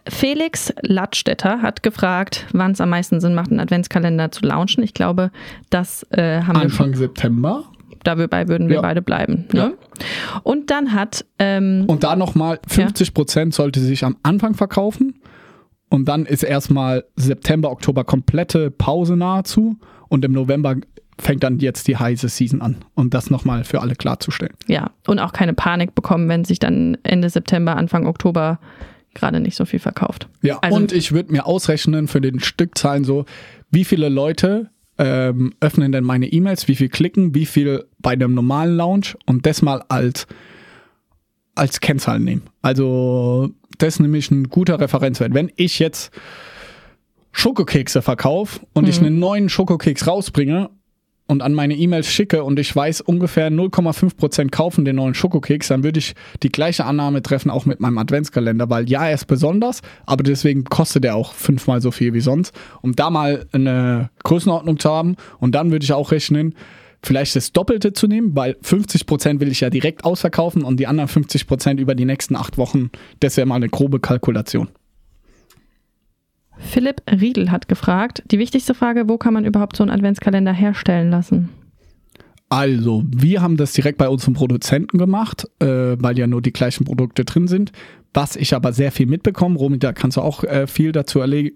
Felix 0.09 0.73
Ladstätter 0.83 1.63
hat 1.63 1.83
gefragt, 1.83 2.47
wann 2.53 2.73
es 2.73 2.81
am 2.81 2.91
meisten 2.91 3.21
Sinn 3.21 3.35
macht, 3.35 3.51
einen 3.51 3.61
Adventskalender 3.61 4.33
zu 4.33 4.45
launchen. 4.45 4.83
Ich 4.83 4.95
glaube, 4.95 5.31
das 5.71 6.05
äh, 6.11 6.41
haben 6.43 6.57
wir 6.57 6.63
Anfang 6.63 6.95
September. 6.95 7.65
dabei 8.03 8.49
würden 8.49 8.69
wir 8.69 8.77
Ja. 8.77 8.83
beide 8.83 9.03
bleiben. 9.03 9.45
Ne? 9.53 9.75
Und 10.43 10.71
dann 10.71 10.93
hat 10.93 11.25
ähm, 11.39 11.85
Und 11.87 12.03
da 12.05 12.17
nochmal, 12.17 12.59
50% 12.69 13.53
sollte 13.55 13.81
sich 13.81 14.05
am 14.05 14.17
Anfang 14.23 14.55
verkaufen. 14.55 15.15
Und 15.93 16.07
dann 16.07 16.25
ist 16.25 16.43
erstmal 16.43 17.05
September, 17.17 17.71
Oktober 17.71 18.05
komplette 18.05 18.71
Pause 18.71 19.15
nahezu. 19.15 19.77
Und 20.09 20.25
im 20.25 20.33
November 20.33 20.77
fängt 21.19 21.45
dann 21.45 21.59
jetzt 21.59 21.87
die 21.87 21.99
heiße 21.99 22.31
Season 22.31 22.63
an. 22.63 22.77
Und 22.95 23.13
das 23.13 23.29
nochmal 23.29 23.65
für 23.65 23.83
alle 23.83 23.95
klarzustellen. 23.95 24.55
ja 24.67 24.91
und 25.07 25.19
auch 25.19 25.35
keine 25.35 25.53
Panik 25.53 25.95
bekommen, 25.95 26.31
wenn 26.31 26.47
sich 26.47 26.59
dann 26.59 26.97
Ende 27.03 27.29
September, 27.29 27.77
Anfang 27.77 28.07
Oktober 28.07 28.59
gerade 29.13 29.41
nicht 29.41 29.55
so 29.55 29.67
viel 29.67 29.81
verkauft. 29.81 30.29
Ja, 30.41 30.59
Also- 30.63 30.75
und 30.77 30.93
ich 30.93 31.13
würde 31.13 31.31
mir 31.31 31.45
ausrechnen 31.45 32.09
für 32.09 32.23
den 32.23 32.41
Stückzahlen 32.41 33.05
so, 33.05 33.27
wie 33.71 33.85
viele 33.85 34.09
Leute 34.09 34.71
ähm, 34.97 35.53
öffnen 35.61 35.93
denn 35.93 36.05
meine 36.05 36.27
E-Mails, 36.27 36.69
wie 36.69 36.75
viel 36.75 36.89
klicken, 36.89 37.35
wie 37.35 37.45
viel 37.45 37.85
bei 37.99 38.13
einem 38.13 38.33
normalen 38.35 38.77
Launch 38.77 39.15
und 39.27 39.45
das 39.45 39.61
mal 39.61 39.83
als, 39.91 40.27
als 41.55 41.81
Kennzahl 41.81 42.19
nehmen. 42.19 42.45
Also 42.63 43.51
das 43.79 43.95
ist 43.95 44.01
nämlich 44.01 44.31
ein 44.31 44.49
guter 44.49 44.81
Referenzwert. 44.81 45.35
Wenn 45.35 45.51
ich 45.57 45.79
jetzt 45.79 46.13
Schokokekse 47.33 48.03
verkaufe 48.03 48.61
und 48.75 48.89
ich 48.89 49.01
einen 49.01 49.19
neuen 49.19 49.49
Schokokeks 49.49 50.07
rausbringe 50.07 50.71
und 51.27 51.43
an 51.43 51.55
meine 51.55 51.75
E-Mails 51.75 52.13
schicke 52.13 52.45
und 52.45 52.59
ich 52.59 52.75
weiß, 52.75 53.01
ungefähr 53.01 53.51
0,5% 53.51 54.51
kaufen 54.51 54.85
den 54.85 54.97
neuen 54.97 55.15
Schokokeks, 55.15 55.69
dann 55.69 55.83
würde 55.83 55.99
ich 55.99 56.15
die 56.43 56.51
gleiche 56.51 56.85
Annahme 56.85 57.23
treffen, 57.23 57.51
auch 57.51 57.65
mit 57.65 57.81
meinem 57.81 57.97
Adventskalender, 57.99 58.69
weil 58.69 58.89
ja, 58.89 59.07
er 59.07 59.15
ist 59.15 59.27
besonders, 59.27 59.81
aber 60.05 60.23
deswegen 60.25 60.65
kostet 60.65 61.05
er 61.05 61.17
auch 61.17 61.33
fünfmal 61.33 61.81
so 61.81 61.91
viel 61.91 62.13
wie 62.13 62.21
sonst. 62.21 62.55
Um 62.83 62.95
da 62.95 63.09
mal 63.09 63.47
eine 63.53 64.11
Größenordnung 64.25 64.79
zu 64.79 64.91
haben 64.91 65.17
und 65.39 65.55
dann 65.55 65.73
würde 65.73 65.85
ich 65.85 65.93
auch 65.93 66.13
rechnen, 66.13 66.55
vielleicht 67.05 67.37
das 67.37 67.53
Doppelte 67.53 67.93
zu 67.93 68.07
nehmen, 68.07 68.35
weil 68.37 68.53
50% 68.63 69.41
will 69.41 69.51
ich 69.51 69.61
ja 69.61 69.71
direkt 69.71 70.05
ausverkaufen 70.05 70.63
und 70.63 70.79
die 70.79 70.87
anderen 70.87 71.09
50% 71.09 71.79
über 71.79 71.95
die 71.95 72.05
nächsten 72.05 72.37
acht 72.37 72.59
Wochen, 72.59 72.91
das 73.21 73.37
wäre 73.37 73.47
mal 73.47 73.57
eine 73.57 73.69
grobe 73.69 74.01
Kalkulation. 74.01 74.69
Philipp 76.59 77.03
Riedel 77.11 77.51
hat 77.51 77.69
gefragt, 77.69 78.23
die 78.31 78.39
wichtigste 78.39 78.75
Frage, 78.75 79.09
wo 79.09 79.19
kann 79.19 79.35
man 79.35 79.45
überhaupt 79.45 79.77
so 79.77 79.83
einen 79.83 79.91
Adventskalender 79.91 80.53
herstellen 80.53 81.11
lassen? 81.11 81.49
Also, 82.53 83.03
wir 83.07 83.41
haben 83.41 83.57
das 83.57 83.73
direkt 83.73 83.97
bei 83.97 84.11
unserem 84.11 84.35
Produzenten 84.35 84.99
gemacht, 84.99 85.49
äh, 85.59 85.97
weil 85.99 86.19
ja 86.19 86.27
nur 86.27 86.43
die 86.43 86.53
gleichen 86.53 86.85
Produkte 86.85 87.25
drin 87.25 87.49
sind. 87.49 87.73
Was 88.13 88.37
ich 88.37 88.55
aber 88.55 88.75
sehr 88.75 88.93
viel 88.93 89.07
mitbekomme, 89.07 89.59
Romy, 89.59 89.79
da 89.79 89.95
kannst 89.95 90.19
du 90.19 90.21
auch 90.21 90.45
äh, 90.45 90.67
viel 90.67 90.93
dazu 90.93 91.21
erlegen, 91.21 91.55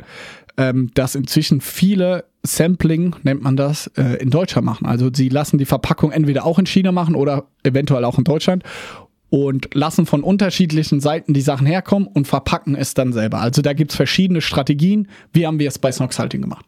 ähm, 0.56 0.90
dass 0.94 1.14
inzwischen 1.14 1.61
viele 1.61 2.24
Sampling, 2.44 3.14
nennt 3.24 3.42
man 3.42 3.59
das, 3.59 3.88
äh, 3.98 4.14
in 4.22 4.30
Deutschland 4.30 4.64
machen. 4.64 4.87
Also 4.87 5.11
sie 5.12 5.28
lassen 5.28 5.59
die 5.59 5.66
Verpackung 5.66 6.12
entweder 6.12 6.46
auch 6.46 6.59
in 6.59 6.64
China 6.64 6.92
machen 6.92 7.14
oder 7.14 7.44
eventuell 7.62 8.06
auch 8.06 8.16
in 8.16 8.24
Deutschland 8.24 8.62
und 9.28 9.74
lassen 9.74 10.06
von 10.06 10.22
unterschiedlichen 10.22 11.00
Seiten 11.00 11.35
die 11.35 11.42
Sachen 11.42 11.66
herkommen 11.66 12.09
und 12.09 12.26
verpacken 12.26 12.74
es 12.74 12.94
dann 12.94 13.12
selber. 13.12 13.40
Also 13.40 13.61
da 13.61 13.74
gibt 13.74 13.90
es 13.90 13.96
verschiedene 13.98 14.40
Strategien. 14.40 15.09
Wie 15.35 15.46
haben 15.46 15.59
wir 15.59 15.68
es 15.68 15.78
bei 15.78 15.92
Snox 15.92 16.18
Halting 16.18 16.40
gemacht? 16.40 16.64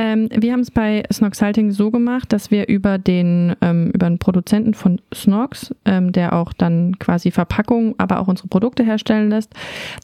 Ähm, 0.00 0.28
wir 0.30 0.52
haben 0.52 0.60
es 0.60 0.70
bei 0.70 1.02
Snox 1.12 1.42
Halting 1.42 1.72
so 1.72 1.90
gemacht, 1.90 2.32
dass 2.32 2.52
wir 2.52 2.68
über 2.68 2.98
den, 2.98 3.56
ähm, 3.60 3.90
über 3.90 4.06
einen 4.06 4.20
Produzenten 4.20 4.74
von 4.74 5.00
Snox, 5.12 5.74
ähm, 5.84 6.12
der 6.12 6.34
auch 6.34 6.52
dann 6.52 7.00
quasi 7.00 7.32
Verpackungen, 7.32 7.96
aber 7.98 8.20
auch 8.20 8.28
unsere 8.28 8.46
Produkte 8.46 8.84
herstellen 8.84 9.28
lässt, 9.28 9.52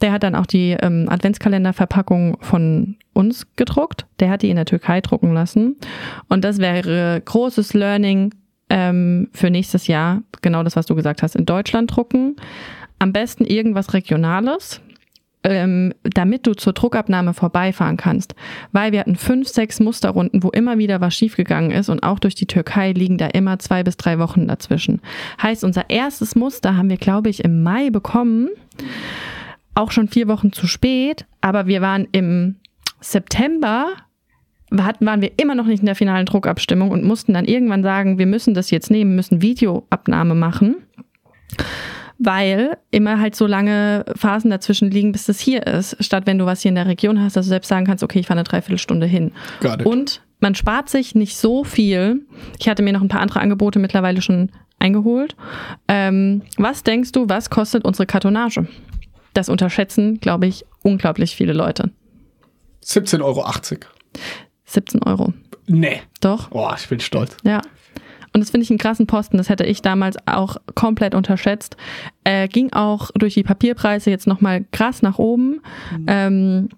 der 0.03 0.11
hat 0.11 0.25
dann 0.25 0.35
auch 0.35 0.47
die 0.47 0.77
ähm, 0.83 1.07
Adventskalenderverpackung 1.09 2.39
von 2.41 2.97
uns 3.13 3.47
gedruckt. 3.55 4.05
Der 4.19 4.31
hat 4.31 4.43
die 4.43 4.51
in 4.51 4.57
der 4.57 4.65
Türkei 4.65 5.01
drucken 5.01 5.33
lassen. 5.33 5.77
Und 6.29 6.43
das 6.43 6.59
wäre 6.59 7.23
großes 7.25 7.73
Learning 7.75 8.35
ähm, 8.71 9.29
für 9.33 9.51
nächstes 9.51 9.87
Jahr. 9.87 10.25
Genau 10.43 10.65
das, 10.65 10.75
was 10.75 10.87
du 10.87 10.97
gesagt 10.97 11.23
hast, 11.23 11.37
in 11.37 11.47
Deutschland 11.47 11.95
drucken. 11.95 12.35
Am 12.99 13.13
besten 13.13 13.45
irgendwas 13.45 13.95
Regionales 13.95 14.81
ähm, 15.45 15.93
damit 16.03 16.47
du 16.47 16.55
zur 16.55 16.73
Druckabnahme 16.73 17.35
vorbeifahren 17.35 17.97
kannst. 17.97 18.35
Weil 18.73 18.93
wir 18.93 19.01
hatten 19.01 19.17
fünf, 19.17 19.49
sechs 19.49 19.79
Musterrunden, 19.79 20.43
wo 20.43 20.49
immer 20.49 20.79
wieder 20.79 21.01
was 21.01 21.15
schiefgegangen 21.15 21.71
ist 21.71 21.91
und 21.91 22.03
auch 22.03 22.19
durch 22.19 22.35
die 22.35 22.47
Türkei 22.47 22.93
liegen 22.93 23.19
da 23.19 23.27
immer 23.27 23.59
zwei 23.59 23.83
bis 23.83 23.97
drei 23.97 24.19
Wochen 24.19 24.49
dazwischen. 24.49 25.01
Heißt, 25.41 25.63
unser 25.63 25.91
erstes 25.91 26.35
Muster 26.35 26.77
haben 26.77 26.89
wir, 26.89 26.97
glaube 26.97 27.29
ich, 27.29 27.45
im 27.45 27.63
Mai 27.63 27.91
bekommen. 27.91 28.49
Auch 29.75 29.91
schon 29.91 30.09
vier 30.09 30.29
Wochen 30.29 30.53
zu 30.53 30.67
spät, 30.67 31.27
aber 31.41 31.67
wir 31.67 31.83
waren 31.83 32.09
im 32.13 32.57
September 33.01 33.89
waren 34.71 35.21
wir 35.21 35.31
immer 35.37 35.55
noch 35.55 35.67
nicht 35.67 35.81
in 35.81 35.87
der 35.87 35.95
finalen 35.95 36.27
Druckabstimmung 36.27 36.91
und 36.91 37.05
mussten 37.05 37.35
dann 37.35 37.45
irgendwann 37.45 37.85
sagen, 37.85 38.19
wir 38.19 38.27
müssen 38.27 38.55
das 38.55 38.73
jetzt 38.73 38.91
nehmen, 38.91 39.15
müssen 39.15 39.41
Videoabnahme 39.41 40.35
machen 40.35 40.77
weil 42.19 42.77
immer 42.91 43.21
halt 43.21 43.35
so 43.37 43.47
lange 43.47 44.05
Phasen 44.17 44.51
dazwischen 44.51 44.91
liegen, 44.91 45.13
bis 45.13 45.27
das 45.27 45.41
hier 45.41 45.67
ist, 45.67 45.97
statt 46.05 46.25
wenn 46.27 46.39
du 46.39 46.47
was 46.47 46.63
hier 46.63 46.69
in 46.71 46.75
der 46.77 46.87
Region 46.87 47.21
hast, 47.21 47.37
dass 47.37 47.47
du 47.47 47.51
selbst 47.51 47.69
sagen 47.69 47.87
kannst, 47.87 48.03
okay, 48.05 48.21
ich 48.21 48.27
fahre 48.27 48.39
eine 48.39 48.45
Dreiviertelstunde 48.45 49.07
hin. 49.07 49.33
Und 49.85 50.23
man 50.41 50.55
spart 50.55 50.89
sich 50.89 51.15
nicht 51.15 51.37
so 51.37 51.65
viel. 51.65 52.27
Ich 52.59 52.69
hatte 52.69 52.83
mir 52.83 52.93
noch 52.93 53.01
ein 53.03 53.09
paar 53.09 53.21
andere 53.21 53.41
Angebote 53.41 53.79
mittlerweile 53.79 54.21
schon 54.23 54.51
eingeholt. 54.79 55.35
Ähm, 55.89 56.43
was 56.57 56.83
denkst 56.83 57.13
du, 57.13 57.29
was 57.29 57.51
kostet 57.51 57.85
unsere 57.85 58.07
Kartonage? 58.07 58.67
Das 59.33 59.49
unterschätzen, 59.49 60.21
glaube 60.21 60.47
ich, 60.47 60.65
unglaublich 60.83 61.35
viele 61.35 61.53
Leute. 61.55 61.91
17,80 62.85 63.23
Euro. 63.23 63.45
17 64.67 65.03
Euro. 65.03 65.33
Nee. 65.67 66.03
Doch, 66.21 66.49
Oh, 66.51 66.71
ich 66.77 66.87
bin 66.89 67.01
stolz. 67.01 67.37
ja. 67.45 67.61
Und 68.35 68.41
das 68.41 68.51
finde 68.51 68.65
ich 68.65 68.71
einen 68.71 68.81
krassen 68.81 69.07
Posten. 69.07 69.39
Das 69.39 69.49
hätte 69.49 69.65
ich 69.65 69.81
damals 69.81 70.17
auch 70.27 70.57
komplett 70.75 71.15
unterschätzt. 71.15 71.77
Äh, 72.25 72.49
ging 72.49 72.73
auch 72.73 73.13
durch 73.13 73.35
die 73.35 73.45
Papierpreise 73.45 74.11
jetzt 74.11 74.27
nochmal 74.27 74.65
krass 74.73 75.03
nach 75.03 75.19
oben. 75.19 75.61
Ähm, 76.09 76.69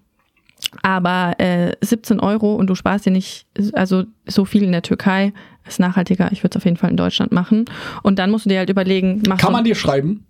aber 0.83 1.35
äh, 1.39 1.73
17 1.81 2.21
Euro 2.21 2.55
und 2.55 2.69
du 2.69 2.75
sparst 2.75 3.07
dir 3.07 3.11
nicht 3.11 3.47
also 3.73 4.05
so 4.27 4.45
viel 4.45 4.63
in 4.65 4.73
der 4.73 4.83
Türkei, 4.83 5.33
ist 5.67 5.81
nachhaltiger. 5.81 6.31
Ich 6.31 6.43
würde 6.43 6.53
es 6.53 6.57
auf 6.57 6.65
jeden 6.65 6.77
Fall 6.77 6.91
in 6.91 6.97
Deutschland 6.97 7.33
machen. 7.33 7.65
Und 8.03 8.19
dann 8.19 8.31
musst 8.31 8.45
du 8.45 8.51
dir 8.51 8.59
halt 8.59 8.71
überlegen, 8.71 9.23
mach 9.27 9.39
Kann 9.39 9.53
man 9.53 9.65
dir 9.65 9.75
schreiben, 9.75 10.27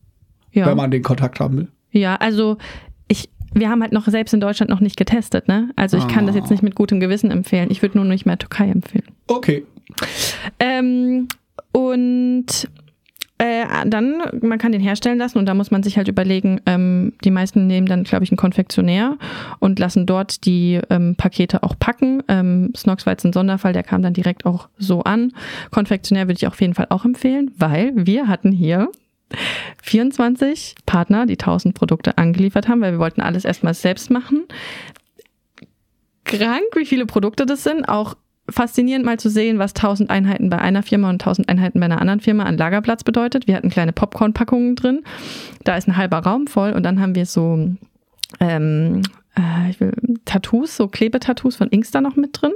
ja. 0.52 0.66
wenn 0.66 0.76
man 0.76 0.90
den 0.90 1.02
Kontakt 1.02 1.40
haben 1.40 1.56
will? 1.56 1.68
Ja, 1.90 2.16
also 2.16 2.56
ich, 3.08 3.30
wir 3.52 3.68
haben 3.68 3.82
halt 3.82 3.92
noch 3.92 4.06
selbst 4.06 4.32
in 4.32 4.40
Deutschland 4.40 4.70
noch 4.70 4.80
nicht 4.80 4.96
getestet, 4.96 5.48
ne? 5.48 5.70
Also 5.76 5.96
ich 5.96 6.08
kann 6.08 6.26
das 6.26 6.36
jetzt 6.36 6.50
nicht 6.50 6.62
mit 6.62 6.74
gutem 6.74 7.00
Gewissen 7.00 7.30
empfehlen. 7.30 7.68
Ich 7.70 7.82
würde 7.82 7.98
nur 7.98 8.04
nicht 8.04 8.26
mehr 8.26 8.38
Türkei 8.38 8.68
empfehlen. 8.68 9.06
Okay. 9.26 9.64
Ähm, 10.58 11.28
und 11.72 12.68
Äh, 13.38 13.66
dann, 13.84 14.22
man 14.40 14.58
kann 14.58 14.72
den 14.72 14.80
herstellen 14.80 15.18
lassen 15.18 15.36
und 15.36 15.44
da 15.44 15.52
muss 15.52 15.70
man 15.70 15.82
sich 15.82 15.98
halt 15.98 16.08
überlegen, 16.08 16.62
ähm, 16.64 17.12
die 17.22 17.30
meisten 17.30 17.66
nehmen 17.66 17.86
dann, 17.86 18.04
glaube 18.04 18.24
ich, 18.24 18.30
einen 18.30 18.38
Konfektionär 18.38 19.18
und 19.58 19.78
lassen 19.78 20.06
dort 20.06 20.46
die 20.46 20.80
ähm, 20.88 21.16
Pakete 21.16 21.62
auch 21.62 21.78
packen. 21.78 22.22
Ähm, 22.28 22.72
Snox 22.74 23.04
war 23.04 23.12
jetzt 23.12 23.26
ein 23.26 23.34
Sonderfall, 23.34 23.74
der 23.74 23.82
kam 23.82 24.00
dann 24.00 24.14
direkt 24.14 24.46
auch 24.46 24.70
so 24.78 25.02
an. 25.02 25.34
Konfektionär 25.70 26.28
würde 26.28 26.38
ich 26.38 26.46
auf 26.46 26.58
jeden 26.62 26.72
Fall 26.72 26.86
auch 26.88 27.04
empfehlen, 27.04 27.50
weil 27.58 27.92
wir 27.94 28.26
hatten 28.26 28.52
hier 28.52 28.90
24 29.82 30.76
Partner, 30.86 31.26
die 31.26 31.38
1000 31.38 31.74
Produkte 31.74 32.16
angeliefert 32.16 32.68
haben, 32.68 32.80
weil 32.80 32.92
wir 32.92 33.00
wollten 33.00 33.20
alles 33.20 33.44
erstmal 33.44 33.74
selbst 33.74 34.10
machen. 34.10 34.44
Krank, 36.24 36.64
wie 36.74 36.86
viele 36.86 37.04
Produkte 37.04 37.44
das 37.44 37.64
sind, 37.64 37.86
auch 37.86 38.16
faszinierend 38.48 39.04
mal 39.04 39.18
zu 39.18 39.28
sehen, 39.28 39.58
was 39.58 39.74
1000 39.74 40.10
Einheiten 40.10 40.50
bei 40.50 40.58
einer 40.58 40.82
Firma 40.82 41.10
und 41.10 41.22
1000 41.22 41.48
Einheiten 41.48 41.80
bei 41.80 41.86
einer 41.86 42.00
anderen 42.00 42.20
Firma 42.20 42.44
an 42.44 42.56
Lagerplatz 42.56 43.04
bedeutet. 43.04 43.46
Wir 43.46 43.56
hatten 43.56 43.70
kleine 43.70 43.92
Popcorn-Packungen 43.92 44.76
drin. 44.76 45.02
Da 45.64 45.76
ist 45.76 45.88
ein 45.88 45.96
halber 45.96 46.18
Raum 46.18 46.46
voll 46.46 46.72
und 46.72 46.82
dann 46.82 47.00
haben 47.00 47.14
wir 47.14 47.26
so 47.26 47.70
ähm, 48.40 49.02
äh, 49.34 49.80
will, 49.80 49.92
Tattoos, 50.24 50.76
so 50.76 50.88
Klebetattoos 50.88 51.56
von 51.56 51.68
Inkster 51.68 52.00
noch 52.00 52.16
mit 52.16 52.40
drin. 52.40 52.52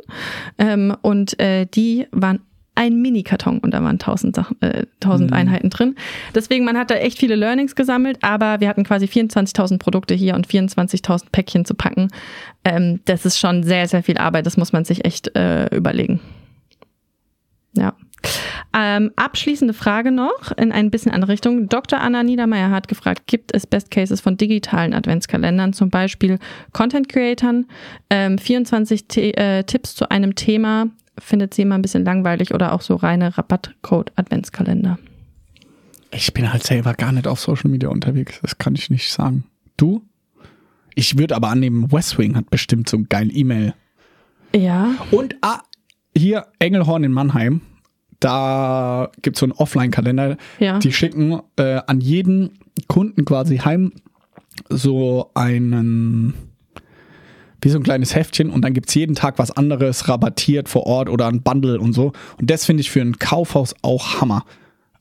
Ähm, 0.58 0.96
und 1.02 1.38
äh, 1.40 1.66
die 1.66 2.06
waren 2.12 2.40
ein 2.80 3.02
Mini-Karton 3.02 3.58
und 3.58 3.74
da 3.74 3.82
waren 3.82 3.98
1000, 3.98 4.34
Sachen, 4.34 4.56
äh, 4.62 4.86
1000 5.02 5.30
mhm. 5.30 5.36
Einheiten 5.36 5.68
drin. 5.68 5.96
Deswegen, 6.34 6.64
man 6.64 6.78
hat 6.78 6.90
da 6.90 6.94
echt 6.94 7.18
viele 7.18 7.36
Learnings 7.36 7.76
gesammelt, 7.76 8.16
aber 8.22 8.60
wir 8.60 8.68
hatten 8.68 8.84
quasi 8.84 9.04
24.000 9.04 9.78
Produkte 9.78 10.14
hier 10.14 10.34
und 10.34 10.46
24.000 10.46 11.26
Päckchen 11.30 11.66
zu 11.66 11.74
packen. 11.74 12.08
Ähm, 12.64 13.00
das 13.04 13.26
ist 13.26 13.38
schon 13.38 13.64
sehr, 13.64 13.86
sehr 13.86 14.02
viel 14.02 14.16
Arbeit. 14.16 14.46
Das 14.46 14.56
muss 14.56 14.72
man 14.72 14.86
sich 14.86 15.04
echt 15.04 15.36
äh, 15.36 15.66
überlegen. 15.76 16.20
Ja. 17.74 17.94
Ähm, 18.72 19.10
abschließende 19.16 19.74
Frage 19.74 20.10
noch 20.10 20.52
in 20.56 20.72
ein 20.72 20.90
bisschen 20.90 21.12
andere 21.12 21.32
Richtung. 21.32 21.68
Dr. 21.68 22.00
Anna 22.00 22.22
Niedermeyer 22.22 22.70
hat 22.70 22.88
gefragt, 22.88 23.26
gibt 23.26 23.54
es 23.54 23.66
Best 23.66 23.90
Cases 23.90 24.20
von 24.22 24.38
digitalen 24.38 24.94
Adventskalendern, 24.94 25.74
zum 25.74 25.90
Beispiel 25.90 26.38
Content 26.72 27.08
Creatern, 27.10 27.66
ähm, 28.08 28.38
24 28.38 29.06
T 29.06 29.32
äh, 29.32 29.64
Tipps 29.64 29.94
zu 29.94 30.10
einem 30.10 30.34
Thema, 30.34 30.88
findet 31.20 31.54
sie 31.54 31.62
immer 31.62 31.76
ein 31.76 31.82
bisschen 31.82 32.04
langweilig 32.04 32.54
oder 32.54 32.72
auch 32.72 32.80
so 32.80 32.96
reine 32.96 33.36
Rabattcode-Adventskalender? 33.36 34.98
Ich 36.12 36.34
bin 36.34 36.52
halt 36.52 36.64
selber 36.64 36.94
gar 36.94 37.12
nicht 37.12 37.26
auf 37.26 37.40
Social 37.40 37.70
Media 37.70 37.88
unterwegs, 37.88 38.40
das 38.42 38.58
kann 38.58 38.74
ich 38.74 38.90
nicht 38.90 39.10
sagen. 39.10 39.44
Du? 39.76 40.02
Ich 40.94 41.18
würde 41.18 41.36
aber 41.36 41.48
annehmen, 41.48 41.92
Westwing 41.92 42.36
hat 42.36 42.50
bestimmt 42.50 42.88
so 42.88 42.96
ein 42.96 43.08
geil 43.08 43.30
E-Mail. 43.32 43.74
Ja. 44.54 44.94
Und 45.12 45.36
ah, 45.40 45.60
hier 46.16 46.46
Engelhorn 46.58 47.04
in 47.04 47.12
Mannheim, 47.12 47.60
da 48.18 49.10
gibt 49.22 49.36
es 49.36 49.40
so 49.40 49.46
einen 49.46 49.52
Offline-Kalender. 49.52 50.36
Ja. 50.58 50.78
Die 50.78 50.92
schicken 50.92 51.40
äh, 51.56 51.80
an 51.86 52.00
jeden 52.00 52.58
Kunden 52.88 53.24
quasi 53.24 53.58
heim 53.58 53.92
so 54.68 55.30
einen 55.34 56.34
wie 57.60 57.68
so 57.68 57.78
ein 57.78 57.82
kleines 57.82 58.14
Heftchen 58.14 58.50
und 58.50 58.62
dann 58.62 58.74
gibt's 58.74 58.94
jeden 58.94 59.14
Tag 59.14 59.38
was 59.38 59.50
anderes 59.50 60.08
rabattiert 60.08 60.68
vor 60.68 60.86
Ort 60.86 61.08
oder 61.08 61.26
ein 61.26 61.42
Bundle 61.42 61.80
und 61.80 61.92
so. 61.92 62.12
Und 62.38 62.50
das 62.50 62.64
finde 62.64 62.80
ich 62.82 62.90
für 62.90 63.00
ein 63.00 63.18
Kaufhaus 63.18 63.74
auch 63.82 64.20
Hammer. 64.20 64.44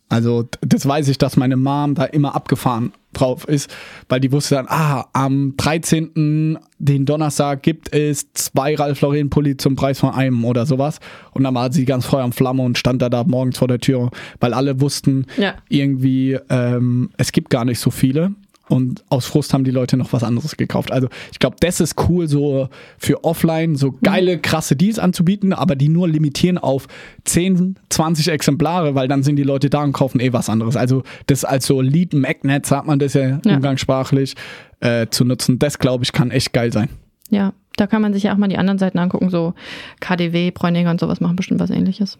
Also 0.09 0.49
das 0.61 0.87
weiß 0.87 1.07
ich, 1.07 1.19
dass 1.19 1.37
meine 1.37 1.55
Mom 1.55 1.93
da 1.93 2.05
immer 2.05 2.35
abgefahren 2.35 2.91
drauf 3.13 3.47
ist, 3.47 3.69
weil 4.07 4.19
die 4.19 4.31
wusste 4.31 4.55
dann, 4.55 4.65
ah, 4.67 5.07
am 5.13 5.53
13. 5.57 6.57
den 6.79 7.05
Donnerstag 7.05 7.61
gibt 7.61 7.93
es 7.93 8.33
zwei 8.33 8.75
Ralph 8.75 9.01
Lauren 9.01 9.29
Pulli 9.29 9.57
zum 9.57 9.75
Preis 9.75 9.99
von 9.99 10.11
einem 10.11 10.45
oder 10.45 10.65
sowas. 10.65 10.99
Und 11.31 11.43
dann 11.43 11.53
war 11.53 11.71
sie 11.71 11.85
ganz 11.85 12.05
Feuer 12.05 12.25
und 12.25 12.33
Flamme 12.33 12.63
und 12.63 12.77
stand 12.77 13.01
da, 13.01 13.09
da 13.09 13.23
morgens 13.23 13.59
vor 13.59 13.67
der 13.67 13.79
Tür, 13.79 14.09
weil 14.39 14.53
alle 14.53 14.81
wussten 14.81 15.27
ja. 15.37 15.55
irgendwie, 15.69 16.37
ähm, 16.49 17.11
es 17.17 17.31
gibt 17.31 17.51
gar 17.51 17.65
nicht 17.65 17.79
so 17.79 17.91
viele 17.91 18.33
und 18.69 19.03
aus 19.10 19.25
Frust 19.25 19.53
haben 19.53 19.63
die 19.63 19.71
Leute 19.71 19.97
noch 19.97 20.13
was 20.13 20.23
anderes 20.23 20.55
gekauft. 20.55 20.91
Also 20.91 21.10
ich 21.32 21.39
glaube, 21.39 21.58
das 21.60 21.79
ist 21.82 21.95
cool, 22.08 22.27
so 22.27 22.69
für 22.97 23.23
offline 23.23 23.75
so 23.75 23.91
geile, 24.03 24.38
mhm. 24.38 24.41
krasse 24.41 24.75
Deals 24.75 24.99
anzubieten, 24.99 25.53
aber 25.53 25.75
die 25.75 25.89
nur 25.89 26.08
limitieren 26.08 26.58
auf 26.58 26.88
10, 27.25 27.75
20 27.89 28.29
Exemplare, 28.29 28.95
weil 28.95 29.08
dann 29.08 29.23
sind 29.23 29.36
die 29.36 29.43
Leute 29.43 29.69
da 29.69 29.84
und 29.84 29.91
kaufen 29.91 30.19
eh 30.19 30.34
was 30.34 30.49
anderes. 30.49 30.75
Also 30.75 31.03
das 31.27 31.43
als 31.43 31.65
so 31.65 31.82
Lead 31.82 32.13
Magnet, 32.13 32.65
sagt 32.65 32.88
man 32.88 32.99
das 32.99 33.15
ja, 33.15 33.39
ja. 33.43 33.55
umgangssprachlich, 33.55 34.36
äh, 34.82 35.08
zu 35.10 35.25
nutzen, 35.25 35.60
das 35.60 35.79
glaube 35.79 36.03
ich 36.03 36.12
kann 36.12 36.32
echt 36.32 36.53
geil 36.53 36.71
sein. 36.71 36.89
Ja, 37.29 37.53
da 37.75 37.88
kann 37.88 38.01
man 38.01 38.13
sich 38.13 38.23
ja 38.23 38.34
auch 38.34 38.38
mal 38.38 38.47
die 38.47 38.58
anderen 38.58 38.79
Seiten 38.79 38.99
angucken, 38.99 39.29
so 39.29 39.53
KDW, 39.99 40.51
Bräuniger 40.51 40.91
und 40.91 40.99
sowas 40.99 41.19
machen 41.21 41.36
bestimmt 41.36 41.60
was 41.60 41.69
ähnliches. 41.69 42.17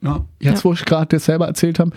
Ja, 0.00 0.24
jetzt 0.38 0.58
ja. 0.58 0.64
wo 0.64 0.72
ich 0.74 0.84
gerade 0.84 1.06
das 1.06 1.24
selber 1.24 1.46
erzählt 1.46 1.78
habe, 1.78 1.90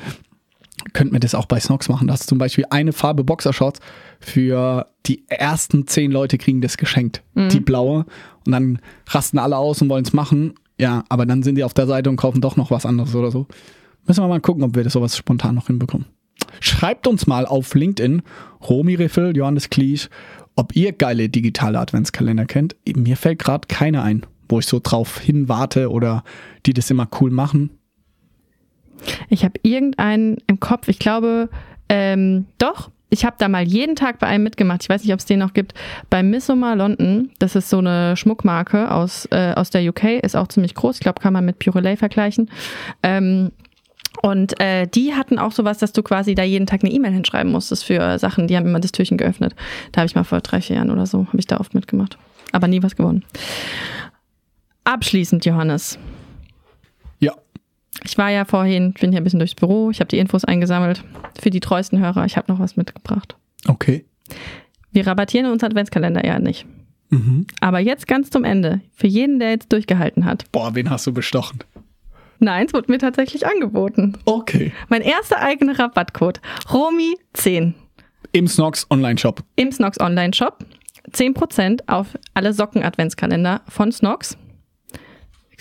könnten 0.93 1.13
wir 1.13 1.19
das 1.19 1.35
auch 1.35 1.45
bei 1.45 1.59
Snox 1.59 1.89
machen, 1.89 2.07
dass 2.07 2.25
zum 2.25 2.37
Beispiel 2.37 2.65
eine 2.69 2.93
Farbe 2.93 3.23
Boxershorts 3.23 3.79
für 4.19 4.87
die 5.05 5.23
ersten 5.27 5.87
zehn 5.87 6.11
Leute 6.11 6.37
kriegen 6.37 6.61
das 6.61 6.77
geschenkt, 6.77 7.23
mhm. 7.33 7.49
die 7.49 7.59
blaue. 7.59 8.05
Und 8.45 8.51
dann 8.51 8.79
rasten 9.07 9.39
alle 9.39 9.57
aus 9.57 9.81
und 9.81 9.89
wollen 9.89 10.05
es 10.05 10.13
machen. 10.13 10.53
Ja, 10.79 11.03
aber 11.09 11.25
dann 11.25 11.43
sind 11.43 11.55
die 11.55 11.63
auf 11.63 11.73
der 11.73 11.87
Seite 11.87 12.09
und 12.09 12.17
kaufen 12.17 12.41
doch 12.41 12.55
noch 12.55 12.71
was 12.71 12.85
anderes 12.85 13.15
oder 13.15 13.31
so. 13.31 13.47
Müssen 14.05 14.23
wir 14.23 14.27
mal 14.27 14.39
gucken, 14.39 14.63
ob 14.63 14.75
wir 14.75 14.83
das 14.83 14.93
sowas 14.93 15.17
spontan 15.17 15.55
noch 15.55 15.67
hinbekommen. 15.67 16.07
Schreibt 16.59 17.07
uns 17.07 17.27
mal 17.27 17.45
auf 17.45 17.73
LinkedIn, 17.73 18.21
Romy 18.67 18.95
Riffel, 18.95 19.35
Johannes 19.35 19.69
Kliesch, 19.69 20.09
ob 20.55 20.75
ihr 20.75 20.91
geile 20.93 21.29
digitale 21.29 21.79
Adventskalender 21.79 22.45
kennt. 22.45 22.75
Mir 22.95 23.17
fällt 23.17 23.39
gerade 23.39 23.67
keiner 23.67 24.03
ein, 24.03 24.25
wo 24.49 24.59
ich 24.59 24.65
so 24.65 24.79
drauf 24.81 25.19
hinwarte 25.19 25.91
oder 25.91 26.23
die 26.65 26.73
das 26.73 26.89
immer 26.89 27.07
cool 27.19 27.31
machen. 27.31 27.71
Ich 29.29 29.43
habe 29.43 29.59
irgendeinen 29.63 30.37
im 30.47 30.59
Kopf, 30.59 30.87
ich 30.87 30.99
glaube, 30.99 31.49
ähm, 31.89 32.45
doch, 32.57 32.89
ich 33.09 33.23
habe 33.25 33.37
da 33.39 33.47
mal 33.47 33.63
jeden 33.63 33.95
Tag 33.95 34.19
bei 34.19 34.27
einem 34.27 34.43
mitgemacht. 34.43 34.83
Ich 34.83 34.89
weiß 34.89 35.03
nicht, 35.03 35.13
ob 35.13 35.19
es 35.19 35.25
den 35.25 35.39
noch 35.39 35.53
gibt. 35.53 35.73
Bei 36.09 36.23
Missoma 36.23 36.73
London, 36.73 37.29
das 37.39 37.55
ist 37.55 37.69
so 37.69 37.77
eine 37.77 38.17
Schmuckmarke 38.17 38.91
aus, 38.91 39.27
äh, 39.31 39.53
aus 39.55 39.69
der 39.69 39.87
UK, 39.87 40.21
ist 40.21 40.35
auch 40.35 40.47
ziemlich 40.47 40.75
groß. 40.75 40.97
Ich 40.97 41.01
glaube, 41.01 41.21
kann 41.21 41.33
man 41.33 41.45
mit 41.45 41.59
Purelay 41.59 41.95
vergleichen. 41.95 42.49
Ähm, 43.03 43.51
und 44.21 44.59
äh, 44.59 44.87
die 44.87 45.13
hatten 45.13 45.39
auch 45.39 45.51
sowas, 45.51 45.77
dass 45.77 45.93
du 45.93 46.01
quasi 46.03 46.35
da 46.35 46.43
jeden 46.43 46.65
Tag 46.65 46.83
eine 46.83 46.91
E-Mail 46.91 47.13
hinschreiben 47.13 47.51
musstest 47.51 47.85
für 47.85 48.19
Sachen. 48.19 48.47
Die 48.47 48.57
haben 48.57 48.65
immer 48.65 48.79
das 48.79 48.91
Türchen 48.91 49.17
geöffnet. 49.17 49.55
Da 49.91 50.01
habe 50.01 50.07
ich 50.07 50.15
mal 50.15 50.23
vor 50.23 50.41
drei, 50.41 50.59
vier 50.59 50.77
Jahren 50.77 50.91
oder 50.91 51.05
so, 51.05 51.27
habe 51.27 51.39
ich 51.39 51.47
da 51.47 51.59
oft 51.59 51.73
mitgemacht. 51.75 52.17
Aber 52.51 52.67
nie 52.67 52.81
was 52.81 52.95
gewonnen. 52.95 53.23
Abschließend, 54.83 55.45
Johannes. 55.45 55.99
Ich 58.03 58.17
war 58.17 58.29
ja 58.29 58.45
vorhin, 58.45 58.93
bin 58.93 59.11
hier 59.11 59.21
ein 59.21 59.23
bisschen 59.23 59.39
durchs 59.39 59.55
Büro, 59.55 59.89
ich 59.89 59.99
habe 59.99 60.07
die 60.07 60.19
Infos 60.19 60.45
eingesammelt 60.45 61.03
für 61.39 61.49
die 61.49 61.59
treuesten 61.59 61.99
Hörer. 61.99 62.25
Ich 62.25 62.37
habe 62.37 62.51
noch 62.51 62.59
was 62.59 62.75
mitgebracht. 62.75 63.35
Okay. 63.67 64.05
Wir 64.91 65.07
rabattieren 65.07 65.51
uns 65.51 65.63
Adventskalender 65.63 66.25
ja 66.25 66.39
nicht. 66.39 66.65
Mhm. 67.09 67.47
Aber 67.61 67.79
jetzt 67.79 68.07
ganz 68.07 68.29
zum 68.29 68.43
Ende, 68.43 68.81
für 68.93 69.07
jeden, 69.07 69.39
der 69.39 69.51
jetzt 69.51 69.71
durchgehalten 69.71 70.25
hat. 70.25 70.45
Boah, 70.51 70.75
wen 70.75 70.89
hast 70.89 71.07
du 71.07 71.13
bestochen? 71.13 71.59
Nein, 72.39 72.67
es 72.67 72.73
wurde 72.73 72.91
mir 72.91 72.99
tatsächlich 72.99 73.47
angeboten. 73.47 74.13
Okay. 74.25 74.71
Mein 74.89 75.01
erster 75.01 75.39
eigener 75.39 75.77
Rabattcode, 75.79 76.39
Romi10. 76.67 77.73
Im 78.31 78.47
Snox 78.47 78.85
Online 78.91 79.17
Shop. 79.17 79.43
Im 79.55 79.71
Snox 79.71 79.99
Online 79.99 80.33
Shop. 80.33 80.59
10% 81.11 81.87
auf 81.87 82.17
alle 82.33 82.53
Socken-Adventskalender 82.53 83.61
von 83.67 83.91
Snox. 83.91 84.37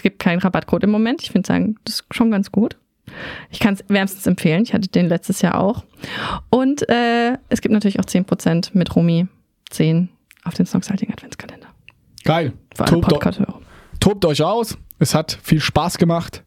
Es 0.06 0.12
gibt 0.12 0.20
keinen 0.20 0.38
Rabattcode 0.38 0.84
im 0.84 0.90
Moment. 0.90 1.20
Ich 1.20 1.32
finde 1.32 1.48
sagen, 1.48 1.74
das 1.82 1.94
ist 1.94 2.04
schon 2.12 2.30
ganz 2.30 2.52
gut. 2.52 2.76
Ich 3.50 3.58
kann 3.58 3.74
es 3.74 3.82
wärmstens 3.88 4.24
empfehlen. 4.28 4.62
Ich 4.62 4.72
hatte 4.72 4.86
den 4.86 5.08
letztes 5.08 5.42
Jahr 5.42 5.60
auch. 5.60 5.82
Und 6.48 6.88
äh, 6.88 7.36
es 7.48 7.60
gibt 7.60 7.72
natürlich 7.72 7.98
auch 7.98 8.04
10% 8.04 8.70
mit 8.74 8.94
Rumi 8.94 9.26
10 9.70 10.08
auf 10.44 10.54
den 10.54 10.64
Songsighting 10.64 11.10
Adventskalender. 11.10 11.66
Geil. 12.22 12.52
Für 12.76 12.84
alle 12.84 13.00
Tobt, 13.00 13.40
tobt 13.98 14.24
euch 14.26 14.42
aus. 14.44 14.78
Es 15.00 15.12
hat 15.12 15.40
viel 15.42 15.60
Spaß 15.60 15.98
gemacht. 15.98 16.44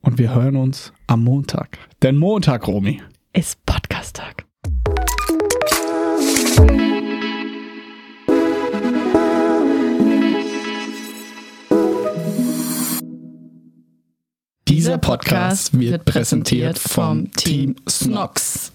Und 0.00 0.16
wir 0.16 0.34
hören 0.34 0.56
uns 0.56 0.94
am 1.06 1.24
Montag. 1.24 1.76
Denn 2.00 2.16
Montag, 2.16 2.66
Romy, 2.66 3.02
ist 3.34 3.58
Podcast-Tag. 3.66 4.46
Dieser 14.78 14.96
Podcast 14.96 15.76
wird 15.76 16.04
präsentiert 16.04 16.78
vom 16.78 17.32
Team 17.32 17.74
Snox. 17.88 18.70